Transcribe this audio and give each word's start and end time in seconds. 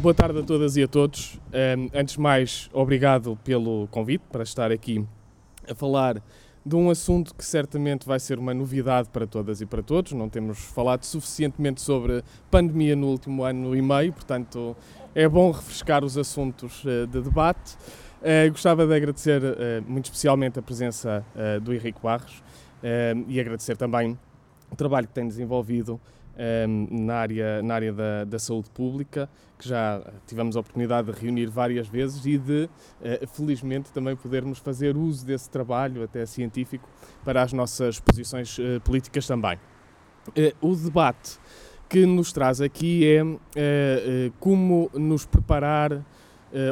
Boa 0.00 0.14
tarde 0.14 0.38
a 0.38 0.42
todas 0.42 0.78
e 0.78 0.82
a 0.82 0.88
todos. 0.88 1.38
Um, 1.52 1.90
antes 1.92 2.14
de 2.14 2.20
mais, 2.20 2.70
obrigado 2.72 3.38
pelo 3.44 3.86
convite 3.88 4.22
para 4.32 4.42
estar 4.42 4.72
aqui 4.72 5.06
a 5.68 5.74
falar 5.74 6.22
de 6.64 6.74
um 6.74 6.88
assunto 6.88 7.34
que 7.34 7.44
certamente 7.44 8.06
vai 8.06 8.18
ser 8.18 8.38
uma 8.38 8.54
novidade 8.54 9.10
para 9.10 9.26
todas 9.26 9.60
e 9.60 9.66
para 9.66 9.82
todos. 9.82 10.12
Não 10.12 10.26
temos 10.26 10.58
falado 10.58 11.04
suficientemente 11.04 11.82
sobre 11.82 12.24
pandemia 12.50 12.96
no 12.96 13.08
último 13.08 13.44
ano 13.44 13.76
e 13.76 13.82
meio, 13.82 14.10
portanto 14.10 14.74
é 15.14 15.28
bom 15.28 15.50
refrescar 15.50 16.02
os 16.02 16.16
assuntos 16.16 16.82
uh, 16.82 17.06
de 17.06 17.20
debate. 17.20 17.76
Uh, 18.22 18.50
gostava 18.50 18.86
de 18.86 18.94
agradecer 18.94 19.42
uh, 19.42 19.54
muito 19.86 20.06
especialmente 20.06 20.58
a 20.58 20.62
presença 20.62 21.22
do 21.60 21.74
Henrique 21.74 22.00
Barros 22.02 22.42
e 23.28 23.38
agradecer 23.38 23.76
também 23.76 24.18
o 24.70 24.76
trabalho 24.76 25.06
que 25.06 25.12
tem 25.12 25.28
desenvolvido 25.28 26.00
um, 26.40 27.04
na 27.04 27.14
área, 27.16 27.62
na 27.62 27.74
área 27.74 27.92
da, 27.92 28.24
da, 28.24 28.38
saúde 28.38 28.70
pública, 28.70 29.28
que 29.58 29.68
já 29.68 30.02
tivemos 30.26 30.56
a 30.56 30.60
oportunidade 30.60 31.12
de 31.12 31.18
reunir 31.18 31.46
várias 31.46 31.86
vezes 31.88 32.24
e 32.24 32.38
de, 32.38 32.64
uh, 32.64 33.26
felizmente, 33.26 33.92
também 33.92 34.16
podermos 34.16 34.58
fazer 34.58 34.96
uso 34.96 35.24
desse 35.26 35.50
trabalho, 35.50 36.02
até 36.02 36.24
científico, 36.24 36.88
para 37.24 37.42
as 37.42 37.52
nossas 37.52 38.00
posições 38.00 38.58
uh, 38.58 38.80
políticas 38.82 39.26
também. 39.26 39.58
Uh, 40.28 40.66
o 40.66 40.74
debate 40.74 41.38
que 41.88 42.06
nos 42.06 42.32
traz 42.32 42.60
aqui 42.60 43.04
é 43.04 44.30
como 44.38 44.88
nos 44.94 45.26
preparar 45.26 46.06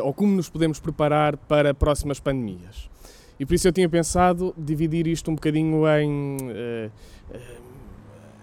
ou 0.04 0.14
como 0.14 0.32
nos 0.32 0.48
podemos 0.48 0.78
preparar 0.78 1.36
para 1.36 1.74
próximas 1.74 2.20
pandemias. 2.20 2.88
E 3.36 3.44
por 3.44 3.54
isso 3.54 3.66
eu 3.66 3.72
tinha 3.72 3.88
pensado 3.88 4.54
dividir 4.56 5.08
isto 5.08 5.28
um 5.28 5.34
bocadinho 5.34 5.88
em, 5.88 6.36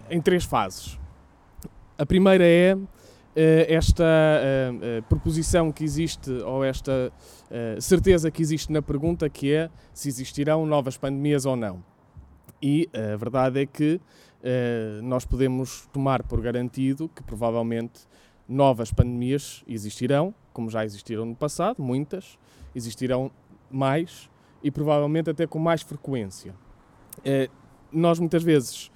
em 0.09 0.19
três 0.19 0.43
fases. 0.43 0.99
A 1.97 2.05
primeira 2.05 2.43
é 2.43 2.77
eh, 3.37 3.73
esta 3.73 4.03
uh, 4.03 4.99
uh, 4.99 5.03
proposição 5.03 5.71
que 5.71 5.83
existe, 5.83 6.29
ou 6.29 6.63
esta 6.63 7.11
certeza 7.79 8.29
que 8.29 8.41
existe 8.41 8.71
na 8.71 8.81
pergunta, 8.81 9.29
que 9.29 9.53
é 9.53 9.69
se 9.93 10.09
existirão 10.09 10.65
novas 10.65 10.97
pandemias 10.97 11.45
ou 11.45 11.55
não. 11.55 11.83
E 12.61 12.89
a 12.93 13.15
verdade 13.15 13.61
é 13.61 13.65
que 13.65 14.01
nós 15.01 15.25
podemos 15.25 15.87
tomar 15.93 16.21
por 16.23 16.41
garantido 16.41 17.09
que 17.09 17.23
provavelmente 17.23 18.01
novas 18.47 18.91
pandemias 18.91 19.63
existirão, 19.67 20.33
como 20.51 20.69
já 20.69 20.83
existiram 20.83 21.25
no 21.25 21.35
passado, 21.35 21.81
muitas, 21.81 22.37
existirão 22.75 23.31
mais 23.71 24.29
e 24.63 24.69
provavelmente 24.69 25.29
até 25.29 25.47
com 25.47 25.59
mais 25.59 25.81
frequência. 25.81 26.53
nós 27.91 28.19
muitas 28.19 28.43
vezes 28.43 28.91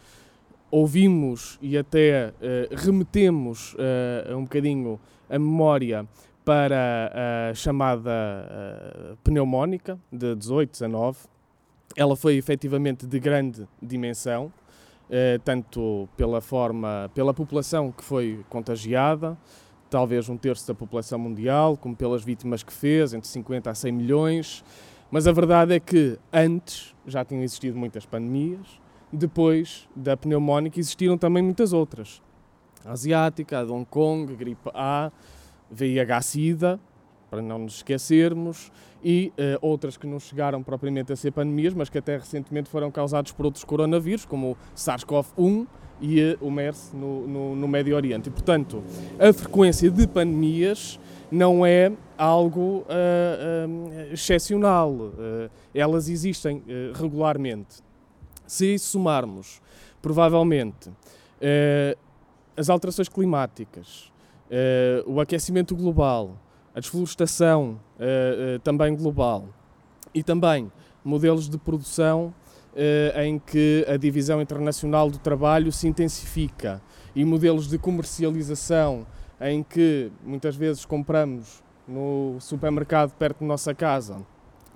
ouvimos 0.72 1.58
e 1.62 1.78
até 1.78 2.30
uh, 2.30 2.75
remetemos 2.75 3.73
uh, 3.73 4.36
um 4.36 4.44
bocadinho 4.44 5.00
a 5.30 5.38
memória 5.38 6.08
para 6.45 7.50
a 7.50 7.53
chamada 7.53 8.12
uh, 8.12 9.17
pneumónica 9.23 10.00
de 10.12 10.36
18, 10.36 10.72
19. 10.72 11.20
Ela 11.95 12.16
foi 12.16 12.36
efetivamente 12.36 13.06
de 13.06 13.20
grande 13.20 13.67
dimensão, 13.81 14.53
tanto 15.44 16.08
pela 16.16 16.40
forma, 16.40 17.09
pela 17.16 17.34
população 17.34 17.92
que 17.92 18.03
foi 18.03 18.45
contagiada, 18.47 19.36
talvez 19.90 20.30
um 20.30 20.38
terço 20.38 20.67
da 20.67 20.75
população 20.75 21.17
mundial, 21.17 21.75
como 21.75 21.95
pelas 21.95 22.23
vítimas 22.23 22.62
que 22.62 22.72
fez, 22.72 23.12
entre 23.12 23.28
50 23.28 23.72
a 23.72 23.75
100 23.75 23.92
milhões. 23.92 24.64
Mas 25.09 25.25
a 25.25 25.31
verdade 25.31 25.73
é 25.73 25.80
que 25.80 26.20
antes 26.31 26.95
já 27.08 27.25
tinham 27.25 27.42
existido 27.42 27.75
muitas 27.75 28.06
pandemias, 28.06 28.80
depois 29.12 29.88
da 29.96 30.16
pneumónica 30.16 30.80
existiram 30.80 31.18
também 31.18 31.44
muitas 31.44 31.74
outras. 31.74 32.22
A 32.86 32.92
asiática, 32.92 33.60
a 33.60 33.66
de 33.66 33.72
Hong 33.72 33.86
Kong, 33.86 34.32
a 34.32 34.36
gripe 34.36 34.70
A, 34.74 35.12
VIH-Sida, 35.72 36.80
para 37.30 37.42
não 37.42 37.60
nos 37.60 37.76
esquecermos, 37.78 38.72
e 39.04 39.32
uh, 39.38 39.60
outras 39.62 39.96
que 39.98 40.08
não 40.08 40.20
chegaram 40.20 40.64
propriamente 40.64 41.14
a 41.14 41.16
ser 41.16 41.32
pandemias, 41.32 41.74
mas 41.74 41.90
que 41.90 41.98
até 41.98 42.18
recentemente 42.18 42.69
foram 42.69 42.92
causados 42.92 43.31
por 43.31 43.46
outros 43.46 43.64
coronavírus, 43.64 44.25
como 44.25 44.52
o 44.52 44.58
SARS-CoV-1 44.75 45.68
e 46.02 46.22
uh, 46.22 46.38
o 46.42 46.50
MERS 46.50 46.92
no, 46.94 47.28
no, 47.28 47.56
no, 47.56 47.68
Médio 47.68 47.96
Oriente. 47.96 48.30
E, 48.30 48.31
portanto, 48.31 48.84
a 49.19 49.31
frequência 49.31 49.90
de 49.90 50.08
pandemias 50.08 51.00
não 51.31 51.66
é 51.66 51.92
algo 52.18 52.84
uh, 52.88 54.12
excepcional. 54.12 55.14
elas 55.74 56.09
existem 56.09 56.64
regularmente. 56.96 57.84
Se 58.50 58.80
somarmos, 58.80 59.62
provavelmente, 60.02 60.90
eh, 61.40 61.96
as 62.58 62.68
alterações 62.68 63.08
climáticas, 63.08 64.12
eh, 64.50 65.04
o 65.06 65.22
aquecimento 65.22 65.76
global, 65.76 66.36
a 66.74 66.80
desflorestação 66.80 67.80
eh, 68.00 68.60
também 68.64 68.96
global 68.96 69.48
e 70.16 70.24
também 70.24 70.72
modelos 71.06 71.48
de 71.48 71.60
produção 71.60 72.34
em 73.16 73.38
que 73.38 73.86
a 73.88 73.98
divisão 73.98 74.42
internacional 74.42 75.12
do 75.12 75.20
trabalho 75.20 75.72
se 75.72 75.88
intensifica 75.88 76.81
e 77.16 77.24
modelos 77.24 77.68
de 77.68 77.78
comercialização 77.78 79.06
em 79.42 79.62
que 79.62 80.12
muitas 80.24 80.56
vezes 80.56 80.86
compramos 80.86 81.64
no 81.88 82.38
supermercado 82.40 83.12
perto 83.12 83.42
da 83.42 83.46
nossa 83.46 83.76
casa 83.76 84.26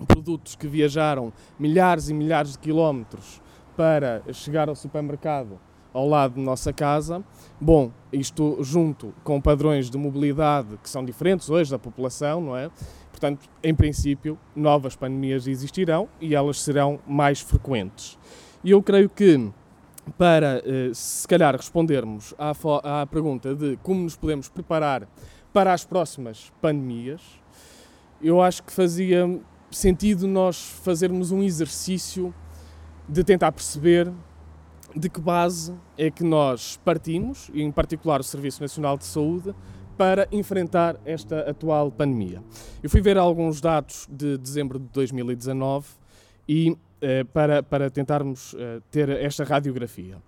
produtos 0.06 0.54
que 0.54 0.66
viajaram 0.66 1.32
milhares 1.58 2.08
e 2.08 2.14
milhares 2.14 2.52
de 2.52 2.58
quilómetros 2.58 3.40
para 3.76 4.22
chegar 4.32 4.68
ao 4.68 4.74
supermercado 4.74 5.58
ao 5.92 6.08
lado 6.08 6.34
de 6.34 6.40
nossa 6.40 6.72
casa. 6.72 7.22
Bom, 7.60 7.92
isto 8.12 8.58
junto 8.62 9.14
com 9.22 9.40
padrões 9.40 9.88
de 9.88 9.96
mobilidade 9.96 10.76
que 10.82 10.90
são 10.90 11.04
diferentes 11.04 11.48
hoje 11.48 11.70
da 11.70 11.78
população, 11.78 12.40
não 12.40 12.56
é? 12.56 12.68
Portanto, 13.10 13.48
em 13.62 13.72
princípio, 13.72 14.36
novas 14.56 14.96
pandemias 14.96 15.46
existirão 15.46 16.08
e 16.20 16.34
elas 16.34 16.60
serão 16.60 16.98
mais 17.06 17.40
frequentes. 17.40 18.18
E 18.64 18.72
eu 18.72 18.82
creio 18.82 19.08
que 19.08 19.50
para, 20.18 20.60
eh, 20.66 20.90
se 20.92 21.26
calhar, 21.26 21.54
respondermos 21.56 22.34
à, 22.36 22.52
à 23.02 23.06
pergunta 23.06 23.54
de 23.54 23.78
como 23.82 24.02
nos 24.02 24.16
podemos 24.16 24.48
preparar 24.48 25.08
para 25.52 25.72
as 25.72 25.84
próximas 25.84 26.52
pandemias, 26.60 27.22
eu 28.20 28.42
acho 28.42 28.62
que 28.64 28.72
fazia 28.72 29.40
sentido 29.70 30.26
nós 30.26 30.60
fazermos 30.82 31.30
um 31.30 31.42
exercício 31.42 32.34
de 33.08 33.22
tentar 33.22 33.52
perceber 33.52 34.10
de 34.94 35.08
que 35.08 35.20
base 35.20 35.74
é 35.98 36.10
que 36.10 36.22
nós 36.22 36.78
partimos, 36.84 37.50
e 37.52 37.62
em 37.62 37.70
particular 37.70 38.20
o 38.20 38.24
Serviço 38.24 38.62
Nacional 38.62 38.96
de 38.96 39.04
Saúde, 39.04 39.54
para 39.96 40.28
enfrentar 40.32 40.96
esta 41.04 41.40
atual 41.50 41.90
pandemia. 41.90 42.42
Eu 42.82 42.90
fui 42.90 43.00
ver 43.00 43.16
alguns 43.16 43.60
dados 43.60 44.08
de 44.10 44.38
dezembro 44.38 44.78
de 44.78 44.86
2019 44.86 45.86
e 46.48 46.76
eh, 47.00 47.24
para, 47.24 47.62
para 47.62 47.90
tentarmos 47.90 48.54
eh, 48.58 48.80
ter 48.90 49.08
esta 49.08 49.44
radiografia. 49.44 50.18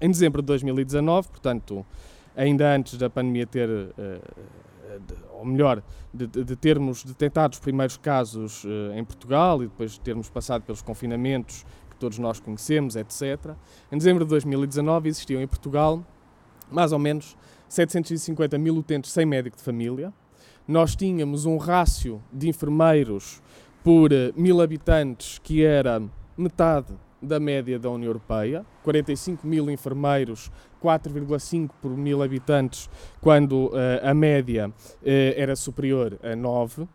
Em 0.00 0.10
dezembro 0.10 0.42
de 0.42 0.46
2019, 0.46 1.28
portanto, 1.28 1.86
ainda 2.36 2.74
antes 2.74 2.96
da 2.96 3.10
pandemia 3.10 3.46
ter, 3.46 3.68
eh, 3.68 4.20
de, 5.06 5.14
ou 5.32 5.44
melhor, 5.44 5.82
de, 6.12 6.26
de, 6.26 6.56
termos 6.56 7.04
detectado 7.04 7.54
os 7.54 7.60
primeiros 7.60 7.96
casos 7.96 8.64
eh, 8.64 8.98
em 8.98 9.04
Portugal 9.04 9.62
e 9.62 9.66
depois 9.66 9.92
de 9.92 10.00
termos 10.00 10.28
passado 10.28 10.62
pelos 10.62 10.82
confinamentos 10.82 11.64
todos 12.00 12.18
nós 12.18 12.40
conhecemos, 12.40 12.96
etc. 12.96 13.54
Em 13.92 13.98
dezembro 13.98 14.24
de 14.24 14.30
2019 14.30 15.08
existiam 15.08 15.40
em 15.40 15.46
Portugal 15.46 16.02
mais 16.70 16.92
ou 16.92 16.98
menos 16.98 17.36
750 17.68 18.58
mil 18.58 18.76
utentes 18.76 19.12
sem 19.12 19.26
médico 19.26 19.56
de 19.56 19.62
família. 19.62 20.12
Nós 20.66 20.94
tínhamos 20.94 21.46
um 21.46 21.56
rácio 21.56 22.22
de 22.32 22.48
enfermeiros 22.48 23.42
por 23.82 24.12
eh, 24.12 24.32
mil 24.36 24.60
habitantes 24.60 25.38
que 25.38 25.64
era 25.64 26.02
metade 26.36 26.94
da 27.20 27.38
média 27.38 27.78
da 27.78 27.90
União 27.90 28.08
Europeia, 28.08 28.64
45 28.82 29.46
mil 29.46 29.70
enfermeiros, 29.70 30.50
4,5 30.82 31.70
por 31.80 31.90
mil 31.90 32.22
habitantes, 32.22 32.88
quando 33.20 33.66
uh, 33.66 34.00
a 34.02 34.14
média 34.14 34.68
uh, 34.68 34.72
era 35.02 35.54
superior 35.54 36.18
a 36.22 36.34
9 36.34 36.88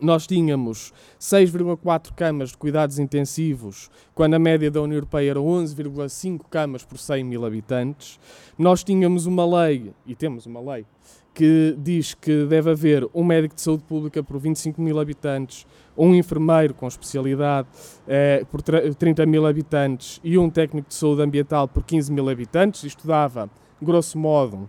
nós 0.00 0.26
tínhamos 0.26 0.92
6,4 1.18 2.12
camas 2.14 2.50
de 2.50 2.58
cuidados 2.58 2.98
intensivos, 2.98 3.90
quando 4.14 4.34
a 4.34 4.38
média 4.38 4.70
da 4.70 4.82
União 4.82 4.96
Europeia 4.96 5.30
era 5.30 5.40
11,5 5.40 6.40
camas 6.50 6.84
por 6.84 6.98
100 6.98 7.24
mil 7.24 7.44
habitantes. 7.44 8.18
Nós 8.58 8.84
tínhamos 8.84 9.26
uma 9.26 9.46
lei, 9.62 9.92
e 10.06 10.14
temos 10.14 10.46
uma 10.46 10.60
lei, 10.60 10.84
que 11.34 11.76
diz 11.78 12.14
que 12.14 12.46
deve 12.46 12.70
haver 12.70 13.08
um 13.14 13.22
médico 13.22 13.54
de 13.54 13.60
saúde 13.60 13.84
pública 13.84 14.22
por 14.22 14.38
25 14.38 14.80
mil 14.80 14.98
habitantes, 14.98 15.66
um 15.96 16.14
enfermeiro 16.14 16.72
com 16.72 16.86
especialidade 16.86 17.68
eh, 18.08 18.44
por 18.50 18.62
30 18.62 19.26
mil 19.26 19.46
habitantes 19.46 20.20
e 20.24 20.38
um 20.38 20.48
técnico 20.48 20.88
de 20.88 20.94
saúde 20.94 21.22
ambiental 21.22 21.68
por 21.68 21.82
15 21.82 22.10
mil 22.10 22.28
habitantes. 22.28 22.84
Isto 22.84 23.06
dava, 23.06 23.50
grosso 23.82 24.18
modo, 24.18 24.68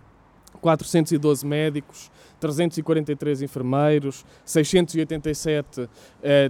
412 0.60 1.46
médicos, 1.46 2.10
343 2.40 3.42
enfermeiros, 3.42 4.24
687 4.44 5.80
uh, 5.82 5.88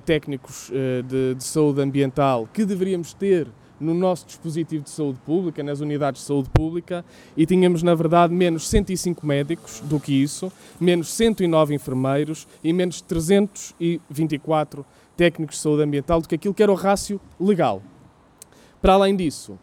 técnicos 0.05 0.69
uh, 0.71 1.03
de, 1.03 1.35
de, 1.35 1.45
saúde 1.45 1.81
ambiental 1.81 2.49
que 2.53 2.65
deveríamos 2.65 3.15
ter 3.15 3.49
no 3.81 3.95
nosso 3.95 4.27
dispositivo 4.27 4.83
de 4.83 4.91
saúde 4.91 5.21
pública, 5.25 5.63
nas 5.63 5.81
unidades 5.81 6.23
de 6.23 6.27
saúde 6.27 6.51
pública, 6.51 7.05
e 7.37 7.47
tínhamos, 7.47 7.83
na 7.83 7.95
verdade, 7.95 8.35
menos 8.35 8.69
105 8.69 9.25
médicos 9.25 9.81
do 9.85 10.01
que 10.01 10.13
isso, 10.13 10.53
menos 10.81 11.13
109 11.13 11.75
enfermeiros 11.75 12.49
e 12.63 12.73
menos 12.73 13.01
324 13.01 14.85
técnicos 15.17 15.57
de 15.57 15.63
saúde 15.63 15.83
ambiental 15.83 16.21
do 16.21 16.29
que 16.29 16.35
aquilo 16.35 16.55
que 16.55 16.63
era 16.63 16.73
o 16.73 16.75
rácio 16.75 17.21
legal. 17.39 17.81
Para 18.83 18.95
além 18.95 19.15
disso, 19.15 19.59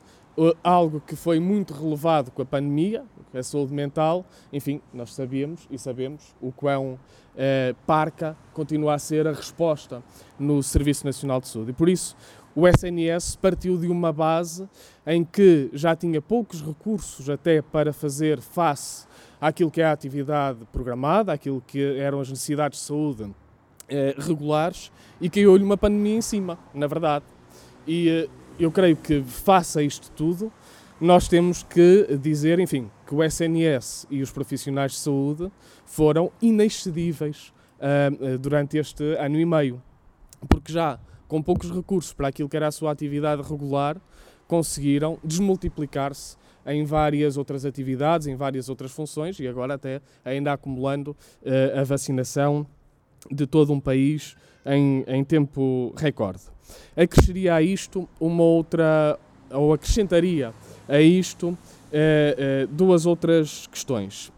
algo 0.64 1.02
que 1.06 1.16
foi 1.16 1.40
muito 1.40 1.74
relevado 1.74 2.32
com 2.32 2.42
a 2.42 2.46
pandemia, 2.46 3.04
a 3.36 3.44
saúde 3.44 3.74
mental, 3.74 4.26
enfim, 4.52 4.82
nós 4.94 5.14
sabíamos 5.14 5.68
e 5.70 5.78
sabemos 5.78 6.36
o 6.42 6.52
quão 6.52 7.00
eh, 7.36 7.76
parca 7.86 8.36
continua 8.54 8.94
a 8.94 9.00
ser 9.00 9.28
a 9.28 9.32
resposta 9.32 10.02
no 10.40 10.64
Serviço 10.64 11.06
Nacional 11.06 11.42
de 11.42 11.48
Saúde. 11.48 11.72
E 11.72 11.74
por 11.74 11.90
isso 11.90 12.16
o 12.56 12.68
SNS 12.68 13.36
partiu 13.36 13.78
de 13.78 13.88
uma 13.88 14.14
base 14.14 14.68
em 15.06 15.26
que 15.26 15.70
já 15.74 15.96
tinha 15.96 16.22
poucos 16.22 16.62
recursos 16.62 17.30
até 17.30 17.62
para 17.62 17.92
fazer 17.92 18.40
face 18.40 19.06
àquilo 19.42 19.70
que 19.70 19.82
é 19.82 19.86
a 19.86 19.92
atividade 19.92 20.60
programada, 20.72 21.34
àquilo 21.34 21.62
que 21.68 21.98
eram 21.98 22.22
as 22.22 22.30
necessidades 22.30 22.80
de 22.80 22.86
saúde 22.86 23.30
eh, 23.90 24.16
regulares 24.18 24.92
e 25.20 25.30
caiu-lhe 25.30 25.64
uma 25.64 25.78
pandemia 25.78 26.16
em 26.16 26.22
cima, 26.22 26.58
na 26.74 26.88
verdade. 26.88 27.26
E 27.86 28.10
eh, 28.10 28.30
eu 28.58 28.72
creio 28.72 28.96
que, 28.96 29.22
face 29.22 29.78
a 29.78 29.84
isto 29.84 30.10
tudo, 30.12 30.52
nós 31.00 31.28
temos 31.28 31.64
que 31.64 32.18
dizer, 32.22 32.60
enfim, 32.60 32.90
que 33.06 33.14
o 33.14 33.24
SNS 33.24 34.08
e 34.10 34.22
os 34.22 34.32
profissionais 34.32 34.94
de 34.94 35.00
saúde 35.00 35.52
foram 35.86 36.32
inexcedíveis 36.42 37.54
uh, 37.80 38.38
durante 38.38 38.78
este 38.78 39.04
ano 39.16 39.40
e 39.40 39.46
meio, 39.46 39.82
porque 40.48 40.72
já 40.72 41.00
com 41.28 41.42
poucos 41.42 41.72
recursos 41.72 42.14
para 42.14 42.28
aquilo 42.28 42.48
que 42.48 42.56
era 42.56 42.68
a 42.68 42.72
sua 42.72 42.92
atividade 42.92 43.42
regular, 43.42 43.98
conseguiram 44.48 45.18
desmultiplicar-se 45.24 46.38
em 46.66 46.84
várias 46.84 47.38
outras 47.38 47.66
atividades, 47.66 48.28
em 48.28 48.36
várias 48.36 48.70
outras 48.70 48.92
funções 48.92 49.40
e 49.40 49.48
agora 49.48 49.76
até 49.76 50.02
ainda 50.24 50.54
acumulando 50.54 51.12
uh, 51.12 51.80
a 51.80 51.84
vacinação 51.84 52.66
de 53.30 53.46
todo 53.46 53.74
um 53.74 53.80
país 53.80 54.36
em, 54.66 55.04
em 55.08 55.24
tempo 55.24 55.94
recorde. 55.98 56.44
Acresceria 56.96 57.56
a 57.56 57.62
isto 57.62 58.08
uma 58.20 58.44
outra, 58.44 59.20
ou 59.52 59.74
acrescentaria 59.74 60.54
a 60.88 61.00
isto 61.00 61.50
uh, 61.50 61.56
uh, 61.56 62.68
duas 62.68 63.06
outras 63.06 63.68
questões. 63.68 64.32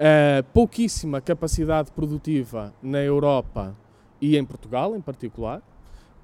Uh, 0.00 0.42
pouquíssima 0.52 1.20
capacidade 1.20 1.90
produtiva 1.92 2.72
na 2.82 3.02
Europa 3.02 3.76
e 4.20 4.36
em 4.36 4.44
Portugal, 4.44 4.96
em 4.96 5.00
particular, 5.00 5.62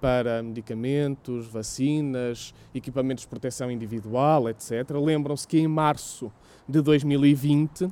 para 0.00 0.42
medicamentos, 0.42 1.46
vacinas, 1.46 2.54
equipamentos 2.74 3.22
de 3.22 3.28
proteção 3.28 3.70
individual, 3.70 4.48
etc. 4.48 4.90
Lembram-se 4.92 5.46
que 5.48 5.58
em 5.58 5.66
março 5.66 6.30
de 6.68 6.80
2020 6.80 7.90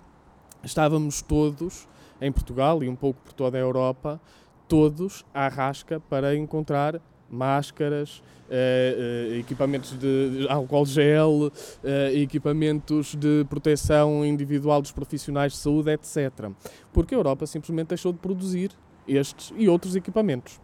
estávamos 0.63 1.23
todos 1.23 1.89
em 2.21 2.31
Portugal 2.31 2.83
e 2.83 2.89
um 2.89 2.97
pouco 2.97 3.21
por 3.23 3.33
toda 3.33 3.59
a 3.59 3.61
Europa, 3.61 4.21
todos 4.69 5.25
à 5.35 5.49
rasca 5.49 6.01
para 6.01 6.37
encontrar 6.37 7.01
máscaras, 7.31 8.23
uh, 8.49 9.33
uh, 9.33 9.39
equipamentos 9.39 9.99
de 9.99 10.47
álcool 10.49 10.87
gel, 10.87 11.31
uh, 11.31 11.51
equipamentos 12.15 13.15
de 13.15 13.45
proteção 13.49 14.25
individual 14.25 14.81
dos 14.81 14.93
profissionais 14.93 15.53
de 15.53 15.59
saúde, 15.59 15.91
etc. 15.91 16.51
Porque 16.93 17.15
a 17.15 17.19
Europa 17.19 17.47
simplesmente 17.47 17.89
deixou 17.89 18.13
de 18.13 18.19
produzir 18.19 18.71
estes 19.07 19.53
e 19.57 19.69
outros 19.69 19.95
equipamentos. 19.97 20.61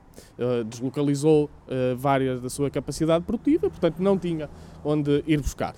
deslocalizou 0.67 1.51
várias 1.97 2.41
da 2.41 2.49
sua 2.49 2.71
capacidade 2.71 3.25
produtiva, 3.25 3.69
portanto 3.69 3.99
não 3.99 4.19
tinha 4.19 4.49
onde 4.85 5.23
ir 5.27 5.41
buscar. 5.41 5.75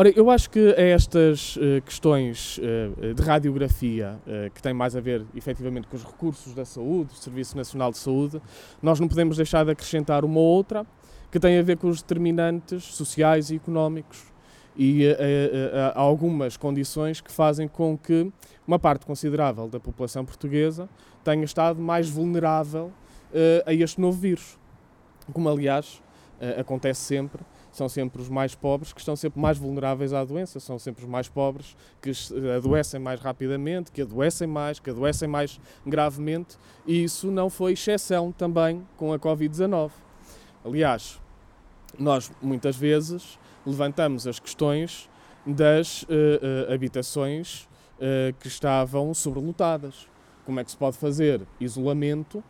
Ora, 0.00 0.08
eu 0.16 0.30
acho 0.30 0.48
que 0.48 0.74
a 0.78 0.80
estas 0.80 1.56
uh, 1.56 1.82
questões 1.84 2.56
uh, 2.56 3.12
de 3.12 3.22
radiografia, 3.22 4.18
uh, 4.26 4.50
que 4.50 4.62
têm 4.62 4.72
mais 4.72 4.96
a 4.96 5.00
ver 5.00 5.26
efetivamente 5.34 5.86
com 5.88 5.94
os 5.94 6.02
recursos 6.02 6.54
da 6.54 6.64
saúde, 6.64 7.10
do 7.10 7.16
Serviço 7.16 7.54
Nacional 7.54 7.90
de 7.90 7.98
Saúde, 7.98 8.40
nós 8.80 8.98
não 8.98 9.06
podemos 9.06 9.36
deixar 9.36 9.62
de 9.62 9.72
acrescentar 9.72 10.24
uma 10.24 10.40
outra 10.40 10.86
que 11.30 11.38
tem 11.38 11.58
a 11.58 11.62
ver 11.62 11.76
com 11.76 11.86
os 11.86 12.00
determinantes 12.00 12.82
sociais 12.82 13.50
e 13.50 13.56
económicos 13.56 14.24
e 14.74 15.04
há 15.94 16.00
algumas 16.00 16.56
condições 16.56 17.20
que 17.20 17.30
fazem 17.30 17.68
com 17.68 17.98
que 17.98 18.32
uma 18.66 18.78
parte 18.78 19.04
considerável 19.04 19.68
da 19.68 19.78
população 19.78 20.24
portuguesa 20.24 20.88
tenha 21.22 21.44
estado 21.44 21.78
mais 21.78 22.08
vulnerável 22.08 22.90
a 23.66 23.74
este 23.74 24.00
novo 24.00 24.18
vírus, 24.18 24.58
como 25.30 25.46
aliás 25.46 26.00
acontece 26.56 27.02
sempre 27.02 27.42
são 27.80 27.88
sempre 27.88 28.20
os 28.20 28.28
mais 28.28 28.54
pobres 28.54 28.92
que 28.92 29.00
estão 29.00 29.16
sempre 29.16 29.40
mais 29.40 29.56
vulneráveis 29.56 30.12
à 30.12 30.22
doença, 30.22 30.60
são 30.60 30.78
sempre 30.78 31.02
os 31.02 31.08
mais 31.08 31.30
pobres 31.30 31.74
que 32.02 32.12
adoecem 32.54 33.00
mais 33.00 33.18
rapidamente, 33.18 33.90
que 33.90 34.02
adoecem 34.02 34.46
mais, 34.46 34.78
que 34.78 34.90
adoecem 34.90 35.26
mais 35.26 35.58
gravemente, 35.86 36.58
e 36.86 37.02
isso 37.02 37.30
não 37.30 37.48
foi 37.48 37.72
exceção 37.72 38.32
também 38.32 38.86
com 38.98 39.14
a 39.14 39.18
Covid-19. 39.18 39.92
Aliás, 40.62 41.18
nós 41.98 42.30
muitas 42.42 42.76
vezes 42.76 43.38
levantamos 43.64 44.26
as 44.26 44.38
questões 44.38 45.08
das 45.46 46.02
uh, 46.02 46.06
uh, 46.06 46.74
habitações 46.74 47.62
uh, 47.96 48.34
que 48.40 48.48
estavam 48.48 49.14
sobrelotadas. 49.14 50.06
Como 50.44 50.60
é 50.60 50.64
que 50.64 50.70
se 50.70 50.76
pode 50.76 50.98
fazer 50.98 51.40
isolamento 51.58 52.44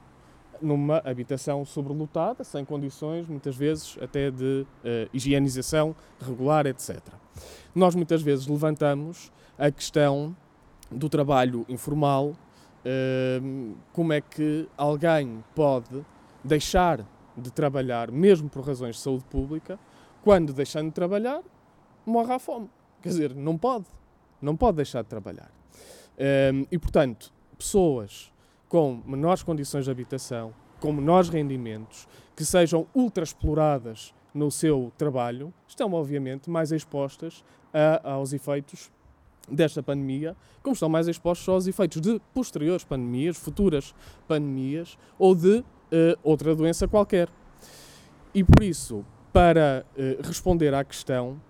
numa 0.61 0.99
habitação 1.05 1.65
sobrelotada, 1.65 2.45
sem 2.45 2.65
condições, 2.65 3.27
muitas 3.29 3.57
vezes 3.57 3.97
até 4.01 4.31
de 4.31 4.65
uh, 4.65 5.11
higienização 5.13 5.95
regular, 6.21 6.67
etc. 6.67 6.99
Nós 7.75 7.95
muitas 7.95 8.23
vezes 8.23 8.47
levantamos 8.47 9.33
a 9.59 9.71
questão 9.71 10.37
do 10.91 11.09
trabalho 11.09 11.65
informal, 11.69 12.29
uh, 12.31 13.77
como 13.93 14.13
é 14.13 14.21
que 14.21 14.69
alguém 14.77 15.45
pode 15.55 16.05
deixar 16.43 17.07
de 17.37 17.51
trabalhar, 17.51 18.11
mesmo 18.11 18.49
por 18.49 18.65
razões 18.65 18.97
de 18.97 19.03
saúde 19.03 19.25
pública, 19.25 19.79
quando 20.23 20.53
deixando 20.53 20.89
de 20.89 20.95
trabalhar, 20.95 21.43
morre 22.05 22.33
à 22.33 22.39
fome. 22.39 22.69
Quer 23.01 23.09
dizer, 23.11 23.35
não 23.35 23.57
pode. 23.57 23.87
Não 24.41 24.57
pode 24.57 24.77
deixar 24.77 25.03
de 25.03 25.09
trabalhar. 25.09 25.51
Uh, 26.17 26.67
e, 26.71 26.79
portanto, 26.79 27.33
pessoas 27.57 28.30
com 28.71 29.03
menores 29.05 29.43
condições 29.43 29.85
de 29.85 29.91
habitação, 29.91 30.55
com 30.79 30.93
menores 30.93 31.29
rendimentos, 31.29 32.09
que 32.37 32.45
sejam 32.45 32.87
ultra 32.95 33.25
exploradas 33.25 34.15
no 34.33 34.49
seu 34.49 34.93
trabalho, 34.97 35.53
estão 35.67 35.93
obviamente 35.93 36.49
mais 36.49 36.71
expostas 36.71 37.45
a, 37.75 38.13
aos 38.13 38.33
efeitos 38.33 38.89
desta 39.51 39.83
pandemia, 39.83 40.37
como 40.63 40.73
estão 40.73 40.89
mais 40.89 41.09
expostos 41.09 41.49
aos 41.49 41.67
efeitos 41.67 42.01
de 42.01 42.21
posteriores 42.33 42.85
pandemias, 42.85 43.37
futuras 43.37 43.93
pandemias 44.29 44.97
ou 45.19 45.35
de 45.35 45.59
uh, 45.59 45.65
outra 46.23 46.55
doença 46.55 46.87
qualquer. 46.87 47.29
E 48.33 48.45
por 48.45 48.63
isso, 48.63 49.05
para 49.33 49.85
uh, 49.97 50.25
responder 50.25 50.73
à 50.73 50.85
questão 50.85 51.41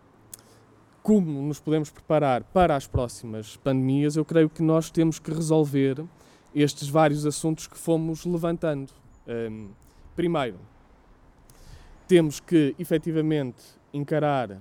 como 1.03 1.43
nos 1.43 1.61
podemos 1.61 1.91
preparar 1.91 2.45
para 2.45 2.75
as 2.75 2.87
próximas 2.87 3.59
pandemias, 3.59 4.17
eu 4.17 4.25
creio 4.25 4.49
que 4.49 4.63
nós 4.63 4.91
temos 4.91 5.19
que 5.19 5.31
resolver 5.31 6.03
estes 6.55 6.89
vários 6.89 7.25
assuntos 7.27 7.67
que 7.67 7.79
fomos 7.79 8.25
levantando. 8.25 8.93
Um, 9.27 9.69
primeiro, 10.17 10.59
temos 12.09 12.41
que 12.41 12.75
efetivamente 12.79 13.63
encarar 13.93 14.61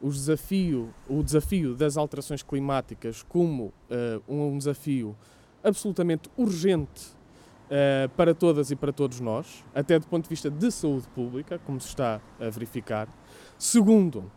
o 0.00 0.10
desafio, 0.10 0.92
o 1.08 1.22
desafio 1.22 1.74
das 1.74 1.96
alterações 1.96 2.42
climáticas 2.42 3.22
como 3.22 3.72
uh, 3.90 4.22
um 4.28 4.58
desafio 4.58 5.16
absolutamente 5.62 6.28
urgente 6.36 7.06
uh, 7.66 8.08
para 8.10 8.34
todas 8.34 8.70
e 8.70 8.76
para 8.76 8.92
todos 8.92 9.18
nós, 9.20 9.64
até 9.74 9.98
do 9.98 10.06
ponto 10.06 10.24
de 10.24 10.28
vista 10.28 10.50
de 10.50 10.70
saúde 10.70 11.08
pública, 11.08 11.58
como 11.58 11.80
se 11.80 11.88
está 11.88 12.20
a 12.38 12.50
verificar. 12.50 13.08
Segundo, 13.58 14.30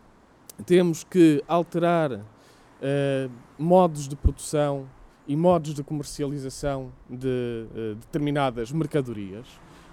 temos 0.64 1.04
que 1.04 1.44
alterar 1.46 2.12
uh, 2.12 3.30
modos 3.58 4.08
de 4.08 4.16
produção, 4.16 4.88
e 5.28 5.36
modos 5.36 5.74
de 5.74 5.84
comercialização 5.84 6.90
de 7.08 7.66
uh, 7.70 7.94
determinadas 7.96 8.72
mercadorias. 8.72 9.46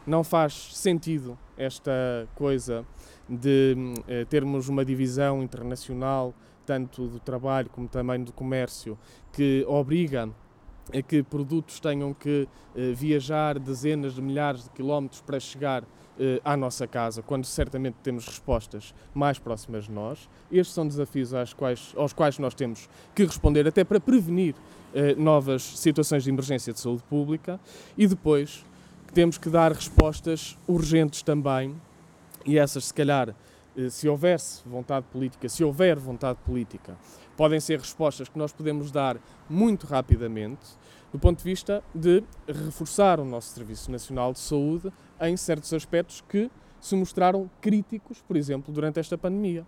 Não 0.08 0.24
faz 0.24 0.54
sentido 0.74 1.38
esta 1.58 1.92
coisa 2.36 2.86
de 3.28 3.76
uh, 3.76 4.26
termos 4.28 4.70
uma 4.70 4.86
divisão 4.86 5.44
internacional, 5.44 6.34
tanto 6.66 7.08
do 7.08 7.20
trabalho 7.20 7.70
como 7.70 7.88
também 7.88 8.24
do 8.24 8.32
comércio, 8.32 8.98
que 9.34 9.66
obriga 9.68 10.30
a 10.94 11.02
que 11.02 11.22
produtos 11.22 11.82
tenham 11.82 12.14
que 12.14 12.48
uh, 12.48 12.96
viajar 12.96 13.60
dezenas 13.60 14.16
de 14.16 14.22
milhares 14.22 14.64
de 14.64 14.70
quilómetros 14.70 15.22
para 15.22 15.40
chegar 15.40 15.84
à 16.46 16.56
nossa 16.56 16.88
casa, 16.88 17.22
quando 17.22 17.44
certamente 17.44 17.96
temos 18.02 18.26
respostas 18.26 18.96
mais 19.14 19.38
próximas 19.38 19.84
de 19.84 19.92
nós. 19.92 20.30
Estes 20.50 20.74
são 20.74 20.88
desafios 20.88 21.34
aos 21.34 21.54
quais, 21.54 21.94
aos 21.98 22.14
quais 22.14 22.40
nós 22.40 22.54
temos 22.54 22.88
que 23.14 23.26
responder, 23.26 23.68
até 23.68 23.84
para 23.84 24.00
prevenir 24.00 24.56
novas 25.18 25.62
situações 25.62 26.24
de 26.24 26.30
emergência 26.30 26.72
de 26.72 26.80
saúde 26.80 27.04
pública 27.04 27.60
e 27.98 28.08
depois 28.08 28.64
temos 29.14 29.38
que 29.38 29.50
dar 29.50 29.72
respostas 29.72 30.58
urgentes 30.68 31.22
também 31.22 31.76
e 32.46 32.58
essas, 32.58 32.86
se 32.86 32.94
calhar, 32.94 33.34
eh, 33.78 33.90
se 33.90 34.08
houvesse 34.08 34.62
vontade 34.68 35.06
política, 35.12 35.50
se 35.50 35.64
houver 35.64 35.98
vontade 35.98 36.38
política, 36.46 36.98
podem 37.36 37.60
ser 37.60 37.80
respostas 37.80 38.30
que 38.30 38.38
nós 38.38 38.54
podemos 38.54 38.92
dar 38.92 39.18
muito 39.50 39.88
rapidamente, 39.88 40.66
do 41.12 41.20
ponto 41.20 41.38
de 41.38 41.44
vista 41.44 41.84
de 41.94 42.24
reforçar 42.48 43.20
o 43.20 43.26
nosso 43.26 43.54
Serviço 43.54 43.92
Nacional 43.92 44.34
de 44.34 44.40
Saúde 44.40 44.92
em 45.22 45.36
certos 45.36 45.74
aspectos 45.74 46.22
que 46.28 46.52
se 46.80 46.96
mostraram 46.96 47.50
críticos, 47.62 48.22
por 48.22 48.36
exemplo, 48.36 48.74
durante 48.74 49.00
esta 49.00 49.18
pandemia. 49.18 49.66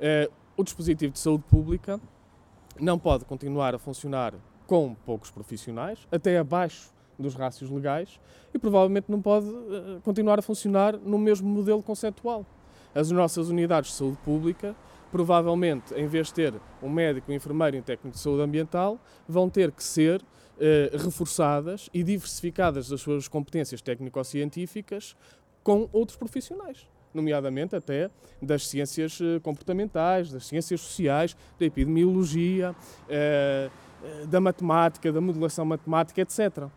Eh, 0.00 0.30
o 0.56 0.64
dispositivo 0.64 1.12
de 1.12 1.18
saúde 1.18 1.44
pública 1.50 2.00
não 2.80 2.98
pode 2.98 3.24
continuar 3.24 3.74
a 3.74 3.78
funcionar 3.78 4.32
com 4.66 4.94
poucos 5.04 5.30
profissionais, 5.30 6.06
até 6.10 6.38
abaixo 6.38 6.90
dos 7.18 7.34
rácios 7.34 7.70
legais, 7.70 8.20
e 8.52 8.58
provavelmente 8.58 9.10
não 9.10 9.20
pode 9.20 9.46
uh, 9.46 10.00
continuar 10.02 10.38
a 10.38 10.42
funcionar 10.42 10.96
no 10.96 11.18
mesmo 11.18 11.48
modelo 11.48 11.82
conceptual. 11.82 12.44
As 12.94 13.10
nossas 13.10 13.48
unidades 13.48 13.90
de 13.90 13.96
saúde 13.96 14.18
pública, 14.24 14.74
provavelmente, 15.10 15.94
em 15.94 16.06
vez 16.06 16.28
de 16.28 16.34
ter 16.34 16.54
um 16.82 16.88
médico, 16.88 17.30
um 17.30 17.34
enfermeiro 17.34 17.76
e 17.76 17.80
um 17.80 17.82
técnico 17.82 18.16
de 18.16 18.22
saúde 18.22 18.42
ambiental, 18.42 18.98
vão 19.28 19.48
ter 19.48 19.70
que 19.70 19.82
ser 19.82 20.20
uh, 20.20 20.96
reforçadas 20.96 21.88
e 21.92 22.02
diversificadas 22.02 22.92
as 22.92 23.00
suas 23.00 23.28
competências 23.28 23.80
técnico-científicas 23.80 25.16
com 25.62 25.88
outros 25.92 26.16
profissionais 26.16 26.86
nomeadamente 27.16 27.74
até 27.74 28.10
das 28.40 28.68
ciências 28.68 29.18
eh, 29.20 29.40
comportamentais, 29.40 30.30
das 30.30 30.46
ciências 30.46 30.82
sociais, 30.82 31.34
da 31.58 31.64
epidemiologia, 31.64 32.76
da 34.28 34.40
matemática, 34.40 35.12
da 35.12 35.20
modelação 35.20 35.64
matemática, 35.64 36.20
etc. 36.20 36.68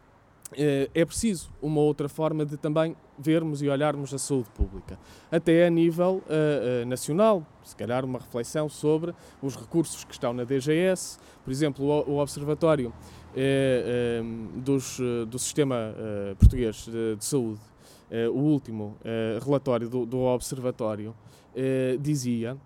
Eh, 0.57 0.89
é 0.95 1.05
preciso 1.05 1.51
uma 1.61 1.79
outra 1.79 2.09
forma 2.09 2.43
de 2.43 2.57
também 2.57 2.95
vermos 3.19 3.61
e 3.61 3.69
olharmos 3.69 4.13
a 4.13 4.17
saúde 4.17 4.49
pública, 4.49 4.97
até 5.31 5.67
a 5.67 5.69
nível 5.69 6.23
uh, 6.25 6.83
uh, 6.83 6.85
nacional, 6.87 7.45
se 7.63 7.75
calhar 7.75 8.03
uma 8.03 8.17
reflexão 8.17 8.67
sobre 8.67 9.13
os 9.43 9.55
recursos 9.55 10.03
que 10.03 10.13
estão 10.13 10.33
na 10.33 10.43
DGS, 10.43 11.19
por 11.43 11.51
exemplo, 11.51 11.85
o, 11.85 12.13
o 12.13 12.19
Observatório 12.19 12.89
uh, 12.89 14.59
dos, 14.59 14.99
do 15.27 15.37
Sistema 15.37 15.93
Português 16.39 16.85
de, 16.85 17.15
de 17.17 17.25
Saúde, 17.25 17.61
o 18.33 18.39
último 18.39 18.97
relatório 19.45 19.87
do, 19.87 20.03
do 20.03 20.19
Observatório, 20.21 21.13
dizia 21.99 22.57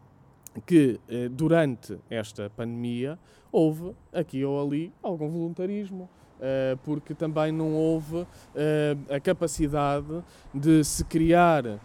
que 0.65 1.01
durante 1.31 1.97
esta 2.09 2.49
pandemia 2.49 3.19
houve 3.53 3.95
aqui 4.11 4.43
ou 4.43 4.59
ali 4.59 4.91
algum 5.03 5.29
voluntarismo, 5.29 6.09
eh, 6.41 6.75
porque 6.83 7.13
também 7.13 7.51
não 7.51 7.73
houve 7.73 8.25
eh, 8.55 8.97
a 9.09 9.19
capacidade 9.19 10.23
de 10.53 10.83
se 10.83 11.05
criar 11.05 11.65
eh, 11.65 11.79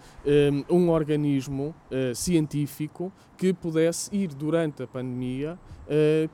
um 0.68 0.88
organismo 0.88 1.74
científico 2.14 3.12
que 3.36 3.52
pudesse 3.52 4.14
ir 4.16 4.28
durante 4.28 4.82
a 4.82 4.86
pandemia 4.86 5.56